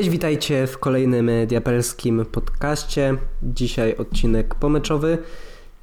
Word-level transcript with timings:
Cześć, 0.00 0.10
witajcie 0.10 0.66
w 0.66 0.78
kolejnym 0.78 1.30
diabelskim 1.46 2.24
podcaście. 2.24 3.16
Dzisiaj 3.42 3.96
odcinek 3.96 4.54
pomeczowy. 4.54 5.18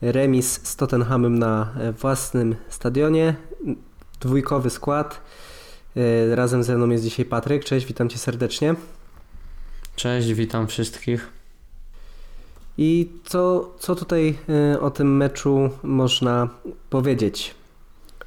Remis 0.02 0.68
z 0.68 0.76
Tottenhamem 0.76 1.40
na 1.40 1.74
własnym 2.02 2.56
stadionie. 2.70 3.36
Dwójkowy 4.20 4.70
skład. 4.70 5.22
Razem 6.32 6.64
ze 6.64 6.78
mną 6.78 6.90
jest 6.90 7.04
dzisiaj 7.04 7.26
Patryk. 7.26 7.66
Cześć, 7.66 7.86
witam 7.86 8.10
cię 8.10 8.18
serdecznie. 8.18 8.76
Cześć, 9.96 10.34
witam 10.34 10.68
wszystkich. 10.68 11.30
I 12.78 13.12
co, 13.24 13.74
co 13.80 13.96
tutaj 13.96 14.38
e, 14.74 14.80
o 14.80 14.92
tym 14.92 15.18
meczu 15.18 15.70
można 15.84 16.50
powiedzieć? 16.90 17.56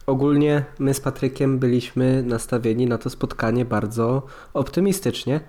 Ogólnie 0.07 0.65
my 0.79 0.95
z 0.95 1.01
Patrykiem 1.01 1.59
byliśmy 1.59 2.23
nastawieni 2.23 2.87
na 2.87 2.99
to 2.99 3.11
spotkanie 3.11 3.65
bardzo 3.65 4.23
optymistycznie. 4.55 5.41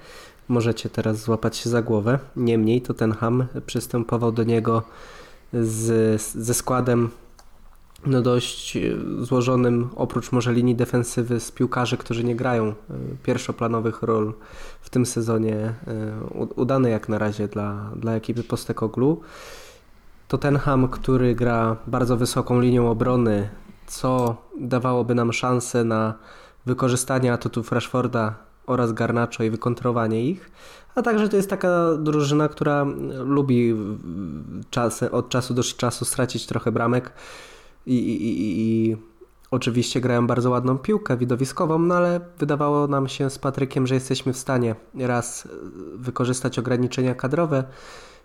Możecie 0.51 0.89
teraz 0.89 1.17
złapać 1.17 1.57
się 1.57 1.69
za 1.69 1.81
głowę. 1.81 2.19
Niemniej 2.35 2.81
Tottenham 2.81 3.45
przystępował 3.65 4.31
do 4.31 4.43
niego 4.43 4.83
z, 5.53 6.21
ze 6.21 6.53
składem 6.53 7.09
no 8.05 8.21
dość 8.21 8.77
e, 8.77 8.81
złożonym, 9.19 9.89
oprócz 9.95 10.31
może 10.31 10.53
linii 10.53 10.75
defensywy 10.75 11.39
z 11.39 11.51
piłkarzy, 11.51 11.97
którzy 11.97 12.23
nie 12.23 12.35
grają 12.35 12.67
e, 12.67 12.73
pierwszoplanowych 13.23 14.01
ról 14.01 14.33
w 14.81 14.89
tym 14.89 15.05
sezonie, 15.05 15.55
e, 15.55 15.73
udany 16.55 16.89
jak 16.89 17.09
na 17.09 17.17
razie 17.17 17.47
dla, 17.47 17.91
dla 17.95 18.11
ekipy 18.11 18.43
Postekoglu. 18.43 19.21
Tottenham, 20.27 20.87
który 20.87 21.35
gra 21.35 21.77
bardzo 21.87 22.17
wysoką 22.17 22.59
linią 22.59 22.89
obrony, 22.89 23.49
co 23.87 24.35
dawałoby 24.59 25.15
nam 25.15 25.33
szansę 25.33 25.83
na 25.83 26.13
wykorzystanie 26.65 27.33
atutów 27.33 27.71
Rashforda 27.71 28.50
oraz 28.71 28.93
Garnacho 28.93 29.43
i 29.43 29.49
wykontrowanie 29.49 30.25
ich. 30.25 30.51
A 30.95 31.01
także 31.01 31.29
to 31.29 31.37
jest 31.37 31.49
taka 31.49 31.97
drużyna, 31.97 32.49
która 32.49 32.85
lubi 33.25 33.75
czas, 34.69 35.03
od 35.03 35.29
czasu 35.29 35.53
do 35.53 35.63
czasu 35.63 36.05
stracić 36.05 36.45
trochę 36.45 36.71
bramek 36.71 37.13
i, 37.85 37.95
i, 37.95 38.61
i 38.61 38.97
oczywiście 39.51 40.01
grają 40.01 40.27
bardzo 40.27 40.49
ładną 40.49 40.77
piłkę 40.77 41.17
widowiskową, 41.17 41.79
no 41.79 41.95
ale 41.95 42.19
wydawało 42.39 42.87
nam 42.87 43.07
się 43.07 43.29
z 43.29 43.39
Patrykiem, 43.39 43.87
że 43.87 43.95
jesteśmy 43.95 44.33
w 44.33 44.37
stanie 44.37 44.75
raz 44.95 45.47
wykorzystać 45.95 46.59
ograniczenia 46.59 47.15
kadrowe 47.15 47.63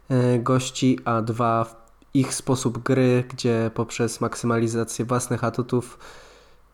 e, 0.09 0.39
gości, 0.39 0.99
a 1.05 1.23
dwa 1.23 1.87
ich 2.15 2.35
sposób 2.35 2.79
gry, 2.79 3.25
gdzie 3.29 3.71
poprzez 3.75 4.21
maksymalizację 4.21 5.05
własnych 5.05 5.45
atutów 5.45 5.99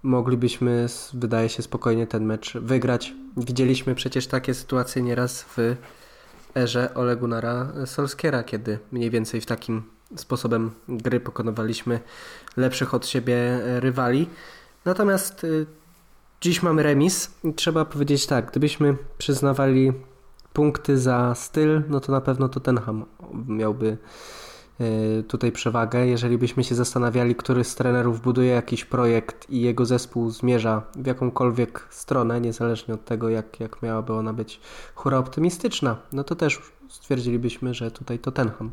moglibyśmy, 0.02 0.86
wydaje 1.14 1.48
się, 1.48 1.62
spokojnie 1.62 2.06
ten 2.06 2.24
mecz 2.24 2.56
wygrać. 2.56 3.14
Widzieliśmy 3.36 3.94
przecież 3.94 4.26
takie 4.26 4.54
sytuacje 4.54 5.02
nieraz 5.02 5.42
w 5.42 5.76
erze 6.56 6.94
Olegunara 6.94 7.72
Solskiera, 7.86 8.42
kiedy 8.42 8.78
mniej 8.92 9.10
więcej 9.10 9.40
w 9.40 9.46
takim 9.46 9.82
sposobem 10.16 10.70
gry 10.88 11.20
pokonywaliśmy 11.20 12.00
lepszych 12.56 12.94
od 12.94 13.06
siebie 13.06 13.60
rywali. 13.80 14.28
Natomiast 14.84 15.44
y, 15.44 15.66
dziś 16.40 16.62
mamy 16.62 16.82
remis. 16.82 17.30
Trzeba 17.56 17.84
powiedzieć 17.84 18.26
tak, 18.26 18.50
gdybyśmy 18.50 18.96
przyznawali 19.18 19.92
punkty 20.52 20.98
za 20.98 21.34
styl, 21.34 21.82
no 21.88 22.00
to 22.00 22.12
na 22.12 22.20
pewno 22.20 22.48
Tottenham 22.48 23.04
miałby 23.48 23.98
tutaj 25.28 25.52
przewagę. 25.52 26.06
Jeżeli 26.06 26.38
byśmy 26.38 26.64
się 26.64 26.74
zastanawiali, 26.74 27.34
który 27.34 27.64
z 27.64 27.74
trenerów 27.74 28.20
buduje 28.20 28.50
jakiś 28.50 28.84
projekt 28.84 29.50
i 29.50 29.60
jego 29.60 29.86
zespół 29.86 30.30
zmierza 30.30 30.82
w 30.96 31.06
jakąkolwiek 31.06 31.86
stronę, 31.90 32.40
niezależnie 32.40 32.94
od 32.94 33.04
tego, 33.04 33.28
jak, 33.28 33.60
jak 33.60 33.82
miałaby 33.82 34.12
ona 34.12 34.32
być 34.32 34.60
hura 34.94 35.18
optymistyczna, 35.18 35.96
no 36.12 36.24
to 36.24 36.34
też 36.34 36.60
stwierdzilibyśmy, 36.88 37.74
że 37.74 37.90
tutaj 37.90 38.18
Tottenham 38.18 38.70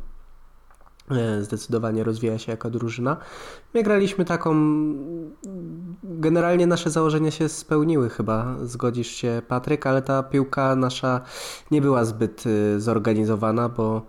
E, 1.12 1.44
zdecydowanie 1.44 2.04
rozwija 2.04 2.38
się 2.38 2.52
jako 2.52 2.70
drużyna. 2.70 3.18
My 3.74 3.84
graliśmy 3.84 4.26
taką. 4.26 4.56
Generalnie 6.04 6.68
nasze 6.68 6.90
założenia 6.90 7.32
się 7.32 7.50
spełniły, 7.50 8.10
chyba 8.10 8.56
zgodzisz 8.64 9.08
się, 9.08 9.42
Patryk, 9.48 9.88
ale 9.88 10.02
ta 10.02 10.24
piłka 10.24 10.76
nasza 10.76 11.22
nie 11.72 11.82
była 11.82 12.06
zbyt 12.06 12.44
e, 12.46 12.80
zorganizowana, 12.80 13.70
bo 13.70 14.06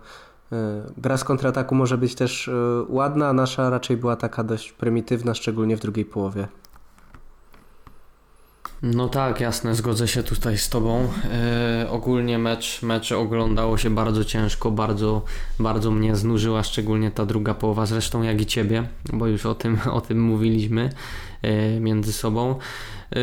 gra 0.97 1.17
z 1.17 1.23
kontrataku 1.23 1.75
może 1.75 1.97
być 1.97 2.15
też 2.15 2.49
ładna, 2.89 3.27
a 3.27 3.33
nasza 3.33 3.69
raczej 3.69 3.97
była 3.97 4.15
taka 4.15 4.43
dość 4.43 4.71
prymitywna, 4.71 5.33
szczególnie 5.33 5.77
w 5.77 5.79
drugiej 5.79 6.05
połowie. 6.05 6.47
No 8.81 9.09
tak, 9.09 9.39
jasne, 9.39 9.75
zgodzę 9.75 10.07
się 10.07 10.23
tutaj 10.23 10.57
z 10.57 10.69
Tobą. 10.69 11.07
E, 11.31 11.89
ogólnie 11.89 12.37
mecz, 12.37 12.81
mecz 12.81 13.11
oglądało 13.11 13.77
się 13.77 13.89
bardzo 13.89 14.25
ciężko, 14.25 14.71
bardzo, 14.71 15.21
bardzo 15.59 15.91
mnie 15.91 16.15
znużyła, 16.15 16.63
szczególnie 16.63 17.11
ta 17.11 17.25
druga 17.25 17.53
połowa, 17.53 17.85
zresztą 17.85 18.21
jak 18.21 18.41
i 18.41 18.45
Ciebie, 18.45 18.87
bo 19.13 19.27
już 19.27 19.45
o 19.45 19.55
tym, 19.55 19.77
o 19.91 20.01
tym 20.01 20.21
mówiliśmy 20.21 20.89
e, 21.41 21.79
między 21.79 22.13
sobą. 22.13 22.55
E, 23.15 23.19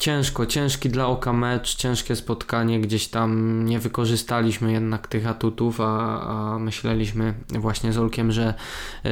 ciężko, 0.00 0.46
ciężki 0.46 0.88
dla 0.88 1.06
oka 1.06 1.32
mecz, 1.32 1.76
ciężkie 1.76 2.16
spotkanie, 2.16 2.80
gdzieś 2.80 3.08
tam 3.08 3.64
nie 3.64 3.78
wykorzystaliśmy 3.78 4.72
jednak 4.72 5.06
tych 5.06 5.26
atutów, 5.26 5.80
a, 5.80 6.20
a 6.20 6.58
myśleliśmy 6.58 7.34
właśnie 7.48 7.92
z 7.92 7.98
Olkiem, 7.98 8.32
że, 8.32 8.54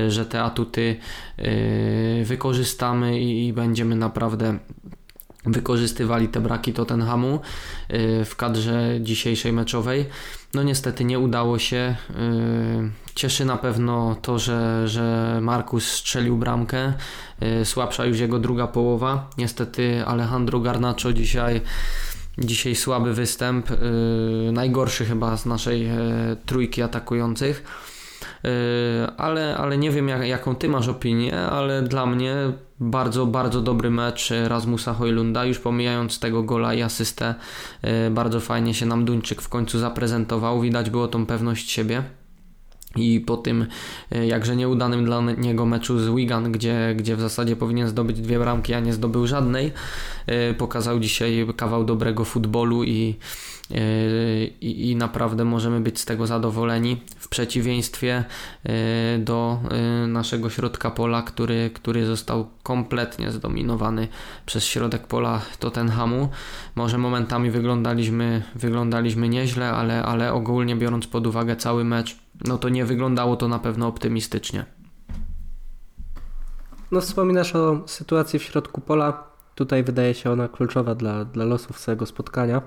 że 0.09 0.27
te 0.27 0.43
atuty 0.43 0.97
wykorzystamy 2.25 3.21
i, 3.21 3.47
i 3.47 3.53
będziemy 3.53 3.97
naprawdę 3.97 4.59
wykorzystywali 5.47 6.29
te 6.29 6.41
braki 6.41 6.73
Tottenhamu 6.73 7.41
y, 7.91 8.25
w 8.25 8.37
kadrze 8.37 8.99
dzisiejszej 9.01 9.53
meczowej. 9.53 10.07
No 10.55 10.63
niestety 10.63 11.05
nie 11.05 11.19
udało 11.19 11.59
się. 11.59 11.97
Y, 13.17 13.19
cieszy 13.19 13.45
na 13.45 13.57
pewno 13.57 14.17
to, 14.23 14.39
że, 14.39 14.89
że 14.89 15.39
Markus 15.43 15.89
strzelił 15.89 16.37
bramkę. 16.37 16.93
Y, 17.61 17.65
słabsza 17.65 18.05
już 18.05 18.19
jego 18.19 18.39
druga 18.39 18.67
połowa. 18.67 19.31
Niestety 19.39 20.05
Alejandro 20.07 20.61
Garnacho 20.61 21.13
dzisiaj 21.13 21.61
dzisiaj 22.39 22.75
słaby 22.75 23.15
występ. 23.15 23.67
Najgorszy 24.53 25.05
chyba 25.05 25.37
z 25.37 25.47
naszej 25.47 25.89
trójki 26.47 26.83
atakujących. 26.83 27.65
Ale, 29.17 29.57
ale 29.57 29.79
nie 29.79 29.91
wiem 29.91 30.09
jak, 30.09 30.27
jaką 30.27 30.55
ty 30.55 30.69
masz 30.69 30.89
opinię, 30.89 31.39
ale 31.39 31.83
dla 31.83 32.07
mnie 32.07 32.37
bardzo, 32.81 33.27
bardzo 33.27 33.61
dobry 33.61 33.91
mecz 33.91 34.33
Rasmusa 34.49 34.95
Hojlunda, 34.95 35.45
już 35.45 35.59
pomijając 35.59 36.19
tego 36.19 36.43
gola 36.43 36.75
i 36.75 36.83
asystę, 36.83 37.35
bardzo 38.11 38.41
fajnie 38.41 38.75
się 38.75 38.87
nam 38.87 39.05
Duńczyk 39.05 39.43
w 39.43 39.49
końcu 39.49 39.79
zaprezentował, 39.79 40.61
widać 40.61 40.91
było 40.91 41.09
tą 41.09 41.27
pewność 41.27 41.71
siebie. 41.71 42.03
I 42.97 43.21
po 43.21 43.37
tym 43.37 43.67
e, 44.13 44.27
jakże 44.27 44.57
nieudanym 44.57 45.05
dla 45.05 45.21
niego 45.21 45.67
meczu 45.67 45.99
z 45.99 46.09
Wigan, 46.09 46.53
gdzie, 46.53 46.95
gdzie 46.97 47.17
w 47.17 47.21
zasadzie 47.21 47.57
powinien 47.57 47.89
zdobyć 47.89 48.21
dwie 48.21 48.39
bramki, 48.39 48.75
a 48.75 48.81
nie 48.81 48.93
zdobył 48.93 49.27
żadnej, 49.27 49.73
e, 50.27 50.55
pokazał 50.55 51.01
dzisiaj 51.01 51.47
kawał 51.57 51.85
dobrego 51.85 52.25
futbolu 52.25 52.85
i, 52.85 53.15
i, 54.61 54.91
i 54.91 54.97
naprawdę 54.97 55.45
możemy 55.45 55.81
być 55.81 56.01
z 56.01 56.05
tego 56.05 56.27
zadowoleni 56.27 56.97
w 57.17 57.29
przeciwieństwie 57.29 58.25
e, 58.65 59.19
do 59.19 59.59
e, 59.71 60.07
naszego 60.07 60.51
środka 60.51 60.91
pola, 60.91 61.23
który, 61.23 61.71
który 61.75 62.07
został 62.07 62.47
kompletnie 62.63 63.31
zdominowany 63.31 64.09
przez 64.47 64.65
środek 64.65 65.07
pola 65.07 65.41
Tottenhamu. 65.59 66.29
Może 66.75 66.99
momentami 66.99 67.51
wyglądaliśmy, 67.51 68.43
wyglądaliśmy 68.55 69.29
nieźle, 69.29 69.71
ale, 69.71 70.03
ale 70.03 70.33
ogólnie 70.33 70.77
biorąc 70.77 71.07
pod 71.07 71.27
uwagę 71.27 71.57
cały 71.57 71.85
mecz, 71.85 72.17
no 72.45 72.59
to 72.59 72.69
nie 72.69 72.85
wyglądało 72.85 73.37
to 73.37 73.49
na 73.49 73.59
pewno 73.59 73.87
optymistycznie. 73.87 74.67
No 76.91 77.01
wspominasz 77.01 77.57
o 77.57 77.83
sytuacji 77.87 78.39
w 78.39 78.43
środku 78.43 78.81
pola. 78.81 79.25
Tutaj 79.55 79.85
wydaje 79.85 80.15
się 80.15 80.31
ona 80.31 80.49
kluczowa 80.49 80.95
dla, 80.95 81.25
dla 81.25 81.45
losów 81.45 81.81
całego 81.81 82.07
spotkania. 82.07 82.63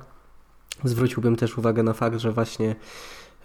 Zwróciłbym 0.84 1.36
też 1.36 1.58
uwagę 1.58 1.84
na 1.84 1.94
fakt, 1.94 2.20
że 2.20 2.32
właśnie 2.32 2.76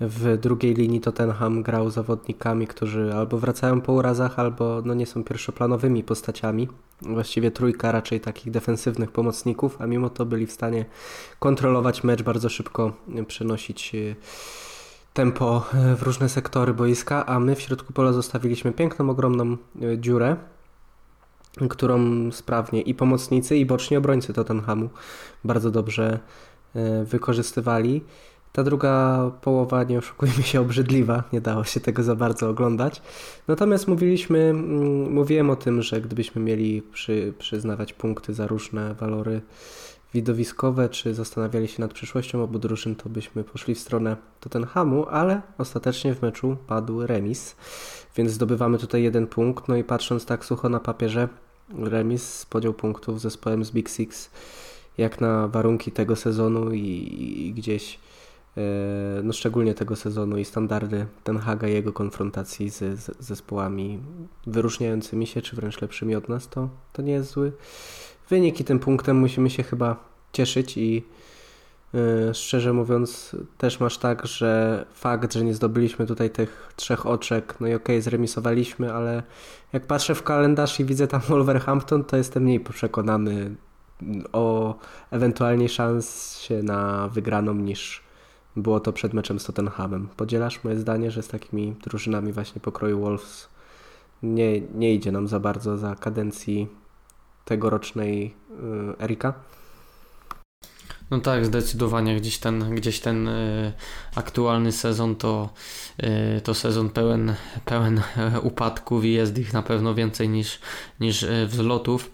w 0.01 0.39
drugiej 0.39 0.75
linii 0.75 1.01
Tottenham 1.01 1.63
grał 1.63 1.91
zawodnikami, 1.91 2.67
którzy 2.67 3.15
albo 3.15 3.39
wracają 3.39 3.81
po 3.81 3.93
urazach, 3.93 4.39
albo 4.39 4.83
no 4.85 4.95
nie 4.95 5.07
są 5.07 5.25
pierwszoplanowymi 5.25 6.05
postaciami. 6.05 6.69
Właściwie 7.03 7.51
trójka 7.51 7.93
raczej 7.93 8.21
takich 8.21 8.51
defensywnych 8.51 9.11
pomocników, 9.11 9.77
a 9.81 9.87
mimo 9.87 10.11
to 10.11 10.27
byli 10.27 10.47
w 10.47 10.53
stanie 10.53 10.85
kontrolować 11.39 12.05
mecz, 12.05 12.23
bardzo 12.23 12.49
szybko 12.49 12.93
przenosić 13.27 13.93
tempo 15.15 15.65
e, 15.75 15.97
w 15.97 16.03
różne 16.03 16.29
sektory 16.29 16.75
boiska, 16.75 17.27
a 17.27 17.41
my 17.41 17.55
w 17.55 17.61
środku 17.61 17.93
pola 17.93 18.13
zostawiliśmy 18.13 18.73
piękną, 18.73 19.11
ogromną 19.11 19.57
e, 19.83 19.99
dziurę, 19.99 20.37
którą 21.69 22.31
sprawnie 22.33 22.83
i 22.83 22.95
pomocnicy, 22.95 23.57
i 23.57 23.67
boczni 23.67 23.97
obrońcy 23.97 24.33
Tottenhamu 24.33 24.89
bardzo 25.45 25.71
dobrze 25.71 26.19
wykorzystywali. 27.05 28.03
Ta 28.53 28.63
druga 28.63 29.31
połowa, 29.41 29.85
nie 29.85 29.99
oszukujmy 29.99 30.43
się, 30.43 30.61
obrzydliwa, 30.61 31.23
nie 31.33 31.41
dało 31.41 31.65
się 31.65 31.81
tego 31.81 32.03
za 32.03 32.17
bardzo 32.17 32.49
oglądać. 32.51 33.03
Natomiast 33.49 33.89
mówiliśmy, 33.89 34.55
mówiłem 35.11 35.51
o 35.51 35.57
tym, 35.57 35.83
że 35.83 36.01
gdybyśmy 36.01 36.43
mieli 36.43 36.83
przy, 36.83 37.35
przyznawać 37.39 37.93
punkty 37.93 38.35
za 38.35 38.47
różne 38.47 38.95
walory 38.95 39.41
widowiskowe, 40.15 40.89
czy 40.89 41.15
zastanawiali 41.15 41.69
się 41.69 41.81
nad 41.81 41.93
przyszłością 41.93 42.43
obu 42.43 42.59
drużyn, 42.59 42.97
to 42.97 43.09
byśmy 43.09 43.45
poszli 43.45 43.75
w 43.75 43.79
stronę 43.79 44.17
Tottenhamu, 44.41 45.07
ale 45.09 45.43
ostatecznie 45.59 46.15
w 46.15 46.23
meczu 46.23 46.57
padł 46.67 47.07
remis, 47.07 47.57
więc 48.17 48.31
zdobywamy 48.31 48.79
tutaj 48.79 49.03
jeden 49.03 49.27
punkt. 49.27 49.69
No 49.69 49.77
i 49.77 49.85
patrząc 49.85 50.27
tak 50.27 50.45
sucho 50.45 50.69
na 50.69 50.81
papierze, 50.81 51.29
remis 51.79 52.47
podział 52.47 52.75
punktów 52.75 53.21
z 53.21 53.23
zespołem 53.23 53.65
z 53.65 53.71
Big 53.71 53.89
Six, 53.89 54.31
jak 54.99 55.21
na 55.21 55.49
warunki 55.49 55.93
tego 55.93 56.17
sezonu 56.17 56.73
i, 56.73 56.81
i 57.47 57.53
gdzieś 57.55 57.99
e, 58.57 58.61
no 59.23 59.33
szczególnie 59.33 59.75
tego 59.75 59.97
sezonu 59.97 60.39
i 60.39 60.45
standardy 60.45 61.07
Ten 61.25 61.39
Haga 61.39 61.69
i 61.69 61.73
jego 61.73 61.93
konfrontacji 61.93 62.71
z, 62.71 62.79
z 62.79 63.11
zespołami 63.21 63.99
wyróżniającymi 64.47 65.27
się, 65.27 65.43
czy 65.43 65.57
wręcz 65.57 65.81
lepszymi 65.81 66.15
od 66.15 66.29
nas, 66.29 66.49
to, 66.49 66.69
to 66.93 67.03
nie 67.03 67.13
jest 67.13 67.31
zły 67.31 67.53
wynik 68.29 68.61
i 68.61 68.65
tym 68.65 68.79
punktem 68.79 69.17
musimy 69.19 69.51
się 69.51 69.63
chyba 69.63 69.97
cieszyć 70.33 70.77
i 70.77 71.05
yy, 71.93 72.35
szczerze 72.35 72.73
mówiąc 72.73 73.37
też 73.59 73.81
masz 73.81 73.99
tak, 73.99 74.27
że 74.27 74.85
fakt, 74.95 75.35
że 75.35 75.45
nie 75.45 75.55
zdobyliśmy 75.55 76.07
tutaj 76.07 76.31
tych 76.31 76.73
trzech 76.77 77.07
oczek, 77.07 77.55
no 77.61 77.67
i 77.67 77.75
okej, 77.75 77.97
okay, 77.97 78.03
zremisowaliśmy, 78.03 78.95
ale 78.95 79.23
jak 79.73 79.87
patrzę 79.87 80.15
w 80.15 80.23
kalendarz 80.23 80.81
i 80.81 80.85
widzę 80.85 81.07
tam 81.07 81.21
Wolverhampton, 81.29 82.05
to 82.05 82.17
jestem 82.17 82.43
mniej 82.43 82.61
przekonany 82.61 83.55
o 84.33 84.75
ewentualnie 85.11 85.69
szansie 85.69 86.63
na 86.63 87.09
wygraną 87.09 87.55
niż 87.55 88.05
było 88.57 88.81
to 88.81 88.93
przed 88.93 89.15
meczem 89.15 89.41
z 89.41 89.45
Tottenhamem. 89.45 90.09
Podzielasz 90.17 90.65
moje 90.65 90.79
zdanie, 90.79 91.11
że 91.11 91.23
z 91.23 91.29
takimi 91.29 91.75
drużynami 91.83 92.33
właśnie 92.33 92.61
pokroju 92.61 93.01
Wolves 93.01 93.49
nie, 94.23 94.61
nie 94.61 94.95
idzie 94.95 95.13
nam 95.13 95.29
za 95.29 95.41
bardzo 95.41 95.79
za 95.79 95.95
kadencji 95.95 96.69
tegorocznej 97.45 98.35
y, 98.99 99.03
Erika? 99.03 99.35
No 101.11 101.21
tak, 101.21 101.47
zdecydowanie 101.47 102.17
gdzieś 102.17 102.39
ten, 102.39 102.75
gdzieś 102.75 103.01
ten 103.01 103.29
y, 103.29 103.73
aktualny 104.15 104.73
sezon 104.73 105.17
to, 105.17 105.51
y, 106.37 106.41
to 106.41 106.55
sezon 106.55 106.91
pełen, 106.91 107.35
pełen 107.65 108.01
upadków 108.43 109.05
i 109.05 109.13
jest 109.13 109.39
ich 109.39 109.53
na 109.53 109.63
pewno 109.63 109.95
więcej 109.95 110.29
niż, 110.29 110.61
niż 111.01 111.27
wzlotów. 111.47 112.11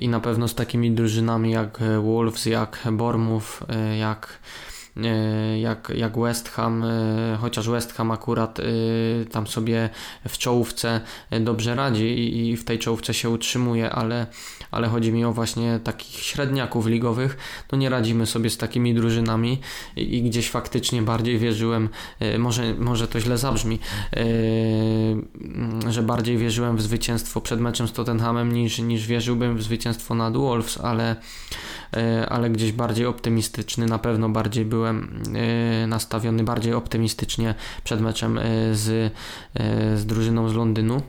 I 0.00 0.08
na 0.08 0.20
pewno 0.20 0.48
z 0.48 0.54
takimi 0.54 0.90
drużynami 0.90 1.50
jak 1.50 1.78
Wolves, 2.02 2.46
jak 2.46 2.86
y, 2.86 3.96
jak 3.96 4.38
jak, 5.56 5.92
jak 5.96 6.18
West 6.18 6.48
Ham, 6.48 6.84
e, 6.84 7.38
chociaż 7.40 7.68
West 7.68 7.92
Ham 7.92 8.10
akurat 8.10 8.60
e, 8.60 8.64
tam 9.24 9.46
sobie 9.46 9.90
w 10.28 10.38
czołówce 10.38 11.00
dobrze 11.40 11.74
radzi 11.74 12.38
i 12.48 12.56
w 12.56 12.64
tej 12.64 12.78
czołówce 12.78 13.14
się 13.14 13.30
utrzymuje, 13.30 13.90
ale, 13.90 14.26
ale 14.70 14.88
chodzi 14.88 15.12
mi 15.12 15.24
o 15.24 15.32
właśnie 15.32 15.80
takich 15.84 16.10
średniaków 16.10 16.86
ligowych, 16.86 17.36
no 17.72 17.78
nie 17.78 17.88
radzimy 17.88 18.26
sobie 18.26 18.50
z 18.50 18.58
takimi 18.58 18.94
drużynami 18.94 19.60
i 19.96 20.22
gdzieś 20.22 20.50
faktycznie 20.50 21.02
bardziej 21.02 21.38
wierzyłem, 21.38 21.88
może, 22.38 22.74
może 22.74 23.08
to 23.08 23.20
źle 23.20 23.38
zabrzmi, 23.38 23.78
że 25.88 26.02
bardziej 26.02 26.38
wierzyłem 26.38 26.76
w 26.76 26.82
zwycięstwo 26.82 27.40
przed 27.40 27.60
meczem 27.60 27.88
z 27.88 27.92
Tottenhamem 27.92 28.52
niż, 28.52 28.78
niż 28.78 29.06
wierzyłbym 29.06 29.56
w 29.56 29.62
zwycięstwo 29.62 30.14
nad 30.14 30.36
Wolves, 30.36 30.80
ale 30.80 31.16
E, 31.83 31.83
ale 32.28 32.50
gdzieś 32.50 32.72
bardziej 32.72 33.06
optymistyczny, 33.06 33.86
na 33.86 33.98
pewno 33.98 34.28
bardziej 34.28 34.64
byłem 34.64 35.22
e, 35.34 35.86
nastawiony 35.86 36.44
bardziej 36.44 36.74
optymistycznie 36.74 37.54
przed 37.84 38.00
meczem 38.00 38.38
e, 38.38 38.42
z, 38.74 39.12
z 39.94 40.06
drużyną 40.06 40.48
z 40.48 40.54
Londynu. 40.54 41.02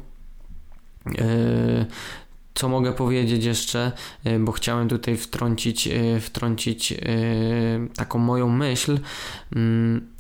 Co 2.54 2.70
mogę 2.70 2.94
powiedzieć 2.94 3.46
jeszcze, 3.46 3.92
bo 4.40 4.52
chciałem 4.52 4.90
tutaj 4.90 5.18
wtrącić, 5.18 5.90
wtrącić 6.22 6.94
taką 7.96 8.20
moją 8.20 8.50
myśl. 8.50 9.00
Mm, 9.56 10.16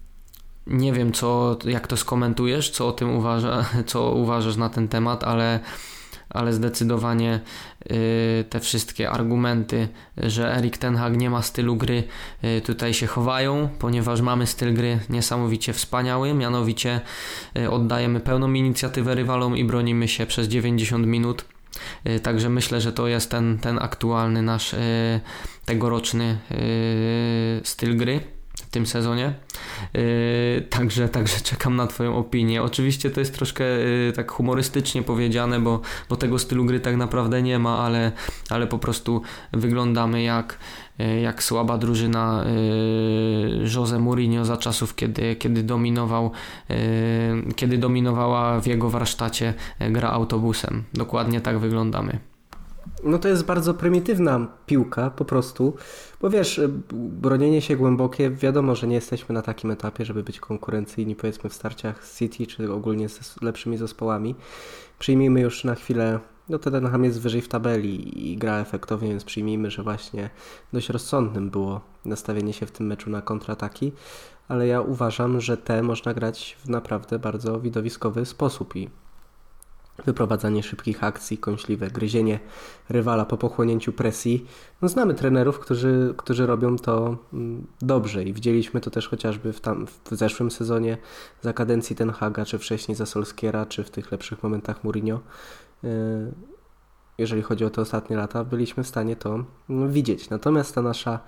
nie 0.67 0.93
wiem, 0.93 1.11
co, 1.13 1.57
jak 1.65 1.87
to 1.87 1.97
skomentujesz, 1.97 2.69
co 2.69 2.87
o 2.87 2.91
tym 2.91 3.15
uważa, 3.15 3.65
co 3.85 4.11
uważasz 4.11 4.55
na 4.55 4.69
ten 4.69 4.87
temat, 4.87 5.23
ale 5.23 5.59
ale 6.29 6.53
zdecydowanie 6.53 7.39
y, 7.91 8.45
te 8.49 8.59
wszystkie 8.59 9.11
argumenty, 9.11 9.87
że 10.17 10.57
Erik 10.57 10.77
Ten 10.77 10.95
Hag 10.95 11.17
nie 11.17 11.29
ma 11.29 11.41
stylu 11.41 11.75
gry, 11.75 12.03
y, 12.43 12.61
tutaj 12.61 12.93
się 12.93 13.07
chowają, 13.07 13.69
ponieważ 13.79 14.21
mamy 14.21 14.47
styl 14.47 14.73
gry 14.73 14.99
niesamowicie 15.09 15.73
wspaniały, 15.73 16.33
mianowicie 16.33 17.01
y, 17.57 17.71
oddajemy 17.71 18.19
pełną 18.19 18.53
inicjatywę 18.53 19.15
rywalom 19.15 19.57
i 19.57 19.63
bronimy 19.65 20.07
się 20.07 20.25
przez 20.25 20.47
90 20.47 21.07
minut. 21.07 21.45
Także 22.23 22.49
myślę, 22.49 22.81
że 22.81 22.93
to 22.93 23.07
jest 23.07 23.31
ten, 23.31 23.57
ten 23.57 23.79
aktualny 23.81 24.41
nasz 24.41 24.75
tegoroczny 25.65 26.37
styl 27.63 27.97
gry 27.97 28.19
w 28.55 28.69
tym 28.69 28.85
sezonie. 28.85 29.33
Yy, 29.93 30.61
także, 30.69 31.09
także 31.09 31.39
czekam 31.39 31.75
na 31.75 31.87
Twoją 31.87 32.17
opinię. 32.17 32.63
Oczywiście 32.63 33.11
to 33.11 33.19
jest 33.19 33.35
troszkę 33.35 33.63
yy, 33.63 34.13
tak 34.15 34.31
humorystycznie 34.31 35.03
powiedziane, 35.03 35.59
bo, 35.59 35.81
bo 36.09 36.15
tego 36.15 36.39
stylu 36.39 36.65
gry 36.65 36.79
tak 36.79 36.95
naprawdę 36.95 37.41
nie 37.41 37.59
ma, 37.59 37.77
ale, 37.79 38.11
ale 38.49 38.67
po 38.67 38.77
prostu 38.77 39.21
wyglądamy 39.53 40.23
jak, 40.23 40.59
yy, 40.99 41.19
jak 41.19 41.43
słaba 41.43 41.77
drużyna 41.77 42.45
Jose 43.75 43.99
Mourinho 43.99 44.45
za 44.45 44.57
czasów, 44.57 44.95
kiedy, 44.95 45.35
kiedy 45.35 45.63
dominował, 45.63 46.31
kiedy 47.55 47.77
dominowała 47.77 48.61
w 48.61 48.67
jego 48.67 48.89
warsztacie 48.89 49.53
gra 49.79 50.09
autobusem. 50.09 50.83
Dokładnie 50.93 51.41
tak 51.41 51.59
wyglądamy. 51.59 52.34
No 53.05 53.19
to 53.19 53.27
jest 53.27 53.45
bardzo 53.45 53.73
prymitywna 53.73 54.47
piłka 54.65 55.09
po 55.09 55.25
prostu, 55.25 55.73
bo 56.21 56.29
wiesz, 56.29 56.61
bronienie 56.93 57.61
się 57.61 57.75
głębokie, 57.75 58.29
wiadomo, 58.31 58.75
że 58.75 58.87
nie 58.87 58.95
jesteśmy 58.95 59.33
na 59.35 59.41
takim 59.41 59.71
etapie, 59.71 60.05
żeby 60.05 60.23
być 60.23 60.39
konkurencyjni 60.39 61.15
powiedzmy 61.15 61.49
w 61.49 61.53
starciach 61.53 62.05
z 62.05 62.19
City, 62.19 62.47
czy 62.47 62.73
ogólnie 62.73 63.09
z 63.09 63.41
lepszymi 63.41 63.77
zespołami. 63.77 64.35
Przyjmijmy 64.99 65.41
już 65.41 65.63
na 65.63 65.75
chwilę, 65.75 66.19
no 66.49 66.59
Tottenham 66.59 67.03
jest 67.03 67.21
wyżej 67.21 67.41
w 67.41 67.47
tabeli 67.47 68.31
i 68.31 68.37
gra 68.37 68.59
efektownie, 68.59 69.09
więc 69.09 69.23
przyjmijmy, 69.23 69.71
że 69.71 69.83
właśnie 69.83 70.29
dość 70.73 70.89
rozsądnym 70.89 71.49
było 71.49 71.81
nastawienie 72.05 72.53
się 72.53 72.65
w 72.65 72.71
tym 72.71 72.87
meczu 72.87 73.09
na 73.09 73.21
kontrataki, 73.21 73.91
ale 74.47 74.67
ja 74.67 74.81
uważam, 74.81 75.41
że 75.41 75.57
te 75.57 75.83
można 75.83 76.13
grać 76.13 76.57
w 76.65 76.69
naprawdę 76.69 77.19
bardzo 77.19 77.59
widowiskowy 77.59 78.25
sposób 78.25 78.75
i 78.75 78.89
wyprowadzanie 80.05 80.63
szybkich 80.63 81.03
akcji, 81.03 81.37
kąśliwe 81.37 81.87
gryzienie 81.87 82.39
rywala 82.89 83.25
po 83.25 83.37
pochłonięciu 83.37 83.93
presji. 83.93 84.45
No, 84.81 84.87
znamy 84.87 85.13
trenerów, 85.13 85.59
którzy, 85.59 86.13
którzy 86.17 86.45
robią 86.45 86.77
to 86.77 87.17
mm, 87.33 87.67
dobrze 87.81 88.23
i 88.23 88.33
widzieliśmy 88.33 88.81
to 88.81 88.89
też 88.89 89.07
chociażby 89.07 89.53
w, 89.53 89.61
tam, 89.61 89.87
w 89.87 90.15
zeszłym 90.15 90.51
sezonie 90.51 90.97
za 91.41 91.53
kadencji 91.53 91.95
Ten 91.95 92.09
Haga, 92.09 92.45
czy 92.45 92.57
wcześniej 92.57 92.95
za 92.95 93.05
Solskiera, 93.05 93.65
czy 93.65 93.83
w 93.83 93.89
tych 93.89 94.11
lepszych 94.11 94.43
momentach 94.43 94.83
Mourinho. 94.83 95.19
Y, 95.83 95.87
jeżeli 97.17 97.41
chodzi 97.41 97.65
o 97.65 97.69
te 97.69 97.81
ostatnie 97.81 98.17
lata, 98.17 98.43
byliśmy 98.43 98.83
w 98.83 98.87
stanie 98.87 99.15
to 99.15 99.43
mm, 99.69 99.91
widzieć. 99.91 100.29
Natomiast 100.29 100.75
ta 100.75 100.81
nasza 100.81 101.19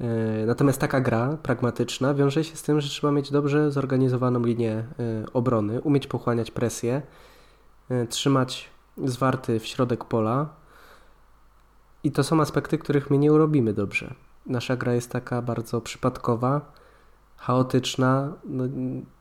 y, 0.00 0.04
Natomiast 0.46 0.80
taka 0.80 1.00
gra 1.00 1.38
pragmatyczna 1.42 2.14
wiąże 2.14 2.44
się 2.44 2.56
z 2.56 2.62
tym, 2.62 2.80
że 2.80 2.88
trzeba 2.88 3.12
mieć 3.12 3.30
dobrze 3.30 3.72
zorganizowaną 3.72 4.44
linię 4.44 4.84
y, 5.24 5.32
obrony, 5.32 5.80
umieć 5.80 6.06
pochłaniać 6.06 6.50
presję, 6.50 7.02
trzymać 8.08 8.70
zwarty 9.04 9.60
w 9.60 9.66
środek 9.66 10.04
pola. 10.04 10.48
I 12.04 12.12
to 12.12 12.24
są 12.24 12.40
aspekty, 12.40 12.78
których 12.78 13.10
my 13.10 13.18
nie 13.18 13.32
urobimy 13.32 13.72
dobrze. 13.72 14.14
Nasza 14.46 14.76
gra 14.76 14.94
jest 14.94 15.10
taka 15.10 15.42
bardzo 15.42 15.80
przypadkowa, 15.80 16.72
chaotyczna. 17.36 18.32
No, 18.44 18.64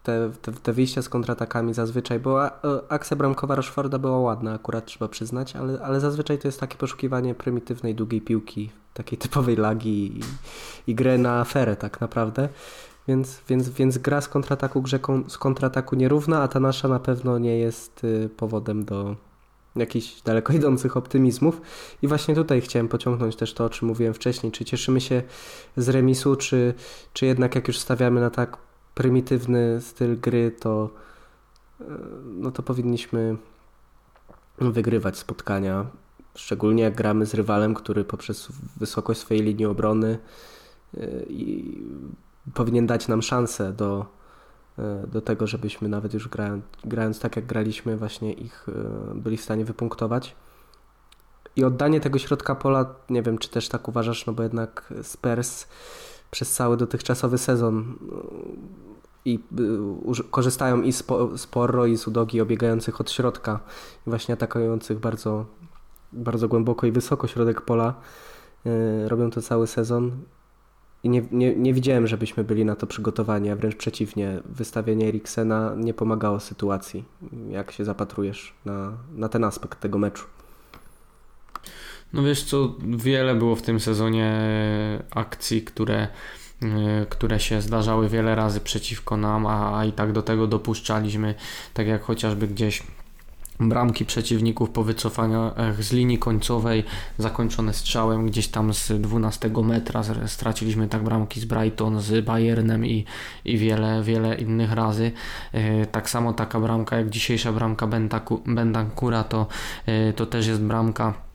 te, 0.03 0.31
te, 0.41 0.51
te 0.51 0.73
wyjścia 0.73 1.01
z 1.01 1.09
kontratakami 1.09 1.73
zazwyczaj, 1.73 2.19
bo 2.19 2.47
e, 2.47 2.51
akcja 2.89 3.17
bramkowa 3.17 3.55
Rocheforda 3.55 3.99
była 3.99 4.19
ładna, 4.19 4.53
akurat 4.53 4.85
trzeba 4.85 5.07
przyznać, 5.07 5.55
ale, 5.55 5.81
ale 5.81 5.99
zazwyczaj 5.99 6.37
to 6.39 6.47
jest 6.47 6.59
takie 6.59 6.77
poszukiwanie 6.77 7.35
prymitywnej, 7.35 7.95
długiej 7.95 8.21
piłki, 8.21 8.71
takiej 8.93 9.17
typowej 9.17 9.55
lagi 9.55 10.19
i, 10.19 10.21
i 10.91 10.95
grę 10.95 11.17
na 11.17 11.39
aferę 11.39 11.75
tak 11.75 12.01
naprawdę. 12.01 12.49
Więc, 13.07 13.41
więc, 13.49 13.69
więc 13.69 13.97
gra 13.97 14.21
z 14.21 14.27
kontrataku 14.27 14.81
grze 14.81 14.99
z 15.27 15.37
kontrataku 15.37 15.95
nierówna, 15.95 16.41
a 16.41 16.47
ta 16.47 16.59
nasza 16.59 16.87
na 16.87 16.99
pewno 16.99 17.37
nie 17.37 17.57
jest 17.57 18.03
y, 18.03 18.29
powodem 18.37 18.85
do 18.85 19.15
jakichś 19.75 20.21
daleko 20.21 20.53
idących 20.53 20.97
optymizmów. 20.97 21.61
I 22.01 22.07
właśnie 22.07 22.35
tutaj 22.35 22.61
chciałem 22.61 22.87
pociągnąć 22.87 23.35
też 23.35 23.53
to, 23.53 23.65
o 23.65 23.69
czym 23.69 23.87
mówiłem 23.87 24.13
wcześniej. 24.13 24.51
Czy 24.51 24.65
cieszymy 24.65 25.01
się 25.01 25.23
z 25.77 25.89
remisu, 25.89 26.35
czy, 26.35 26.73
czy 27.13 27.25
jednak 27.25 27.55
jak 27.55 27.67
już 27.67 27.79
stawiamy 27.79 28.21
na 28.21 28.29
tak 28.29 28.57
prymitywny 28.95 29.81
styl 29.81 30.19
gry, 30.19 30.51
to, 30.59 30.89
y, 31.81 31.85
no 32.25 32.51
to 32.51 32.63
powinniśmy 32.63 33.35
wygrywać 34.57 35.17
spotkania. 35.17 35.85
Szczególnie 36.35 36.83
jak 36.83 36.95
gramy 36.95 37.25
z 37.25 37.33
rywalem, 37.33 37.73
który 37.73 38.03
poprzez 38.03 38.47
wysokość 38.77 39.19
swojej 39.19 39.43
linii 39.43 39.65
obrony 39.65 40.17
y, 40.97 41.25
i 41.29 41.77
powinien 42.53 42.87
dać 42.87 43.07
nam 43.07 43.21
szansę 43.21 43.73
do, 43.73 44.05
e, 44.79 45.07
do 45.07 45.21
tego, 45.21 45.47
żebyśmy 45.47 45.89
nawet 45.89 46.13
już 46.13 46.27
grając, 46.27 46.63
grając 46.85 47.19
tak 47.19 47.35
jak 47.35 47.45
graliśmy, 47.45 47.97
właśnie 47.97 48.33
ich 48.33 48.65
e, 48.69 49.15
byli 49.15 49.37
w 49.37 49.41
stanie 49.41 49.65
wypunktować. 49.65 50.35
I 51.55 51.63
oddanie 51.63 51.99
tego 51.99 52.19
środka 52.19 52.55
pola, 52.55 52.85
nie 53.09 53.21
wiem 53.21 53.37
czy 53.37 53.49
też 53.49 53.69
tak 53.69 53.87
uważasz, 53.87 54.25
no 54.25 54.33
bo 54.33 54.43
jednak 54.43 54.93
Spurs 55.03 55.67
przez 56.31 56.53
cały 56.53 56.77
dotychczasowy 56.77 57.37
sezon 57.37 57.95
i 59.25 59.39
korzystają 60.31 60.81
i 60.81 60.93
z, 60.93 61.03
z 61.35 61.47
Porro 61.47 61.85
i 61.85 61.97
z 61.97 62.07
Udogi 62.07 62.41
obiegających 62.41 63.01
od 63.01 63.11
środka 63.11 63.59
i 64.07 64.09
właśnie 64.09 64.33
atakujących 64.33 64.99
bardzo, 64.99 65.45
bardzo 66.13 66.47
głęboko 66.47 66.87
i 66.87 66.91
wysoko 66.91 67.27
środek 67.27 67.61
pola. 67.61 67.93
Robią 69.07 69.31
to 69.31 69.41
cały 69.41 69.67
sezon 69.67 70.11
i 71.07 71.09
nie, 71.09 71.23
nie, 71.31 71.55
nie 71.55 71.73
widziałem, 71.73 72.07
żebyśmy 72.07 72.43
byli 72.43 72.65
na 72.65 72.75
to 72.75 72.87
przygotowani, 72.87 73.49
a 73.49 73.55
wręcz 73.55 73.75
przeciwnie. 73.75 74.39
Wystawienie 74.45 75.07
Eriksena 75.07 75.73
nie 75.77 75.93
pomagało 75.93 76.39
sytuacji. 76.39 77.05
Jak 77.49 77.71
się 77.71 77.85
zapatrujesz 77.85 78.53
na, 78.65 78.97
na 79.15 79.29
ten 79.29 79.43
aspekt 79.43 79.79
tego 79.79 79.97
meczu? 79.97 80.25
No 82.13 82.23
wiesz 82.23 82.43
co, 82.43 82.75
wiele 82.97 83.35
było 83.35 83.55
w 83.55 83.61
tym 83.61 83.79
sezonie 83.79 84.31
akcji, 85.11 85.61
które, 85.61 86.07
e, 86.61 87.05
które 87.09 87.39
się 87.39 87.61
zdarzały 87.61 88.09
wiele 88.09 88.35
razy 88.35 88.59
przeciwko 88.59 89.17
nam, 89.17 89.45
a, 89.45 89.79
a 89.79 89.85
i 89.85 89.91
tak 89.91 90.11
do 90.11 90.21
tego 90.21 90.47
dopuszczaliśmy, 90.47 91.35
tak 91.73 91.87
jak 91.87 92.03
chociażby 92.03 92.47
gdzieś 92.47 92.83
bramki 93.59 94.05
przeciwników 94.05 94.69
po 94.69 94.83
wycofaniach 94.83 95.83
z 95.83 95.91
linii 95.91 96.17
końcowej, 96.17 96.83
zakończone 97.17 97.73
strzałem 97.73 98.27
gdzieś 98.27 98.47
tam 98.47 98.73
z 98.73 98.91
12 99.01 99.51
metra. 99.63 100.01
Straciliśmy 100.25 100.87
tak 100.87 101.03
bramki 101.03 101.39
z 101.39 101.45
Brighton, 101.45 102.01
z 102.01 102.25
Bayernem 102.25 102.85
i, 102.85 103.05
i 103.45 103.57
wiele, 103.57 104.03
wiele 104.03 104.35
innych 104.35 104.71
razy. 104.71 105.11
E, 105.51 105.85
tak 105.85 106.09
samo 106.09 106.33
taka 106.33 106.59
bramka 106.59 106.97
jak 106.97 107.09
dzisiejsza 107.09 107.53
bramka 107.53 107.87
Bentancura 108.45 109.23
to, 109.23 109.47
e, 109.85 110.13
to 110.13 110.25
też 110.25 110.47
jest 110.47 110.61
bramka 110.61 111.26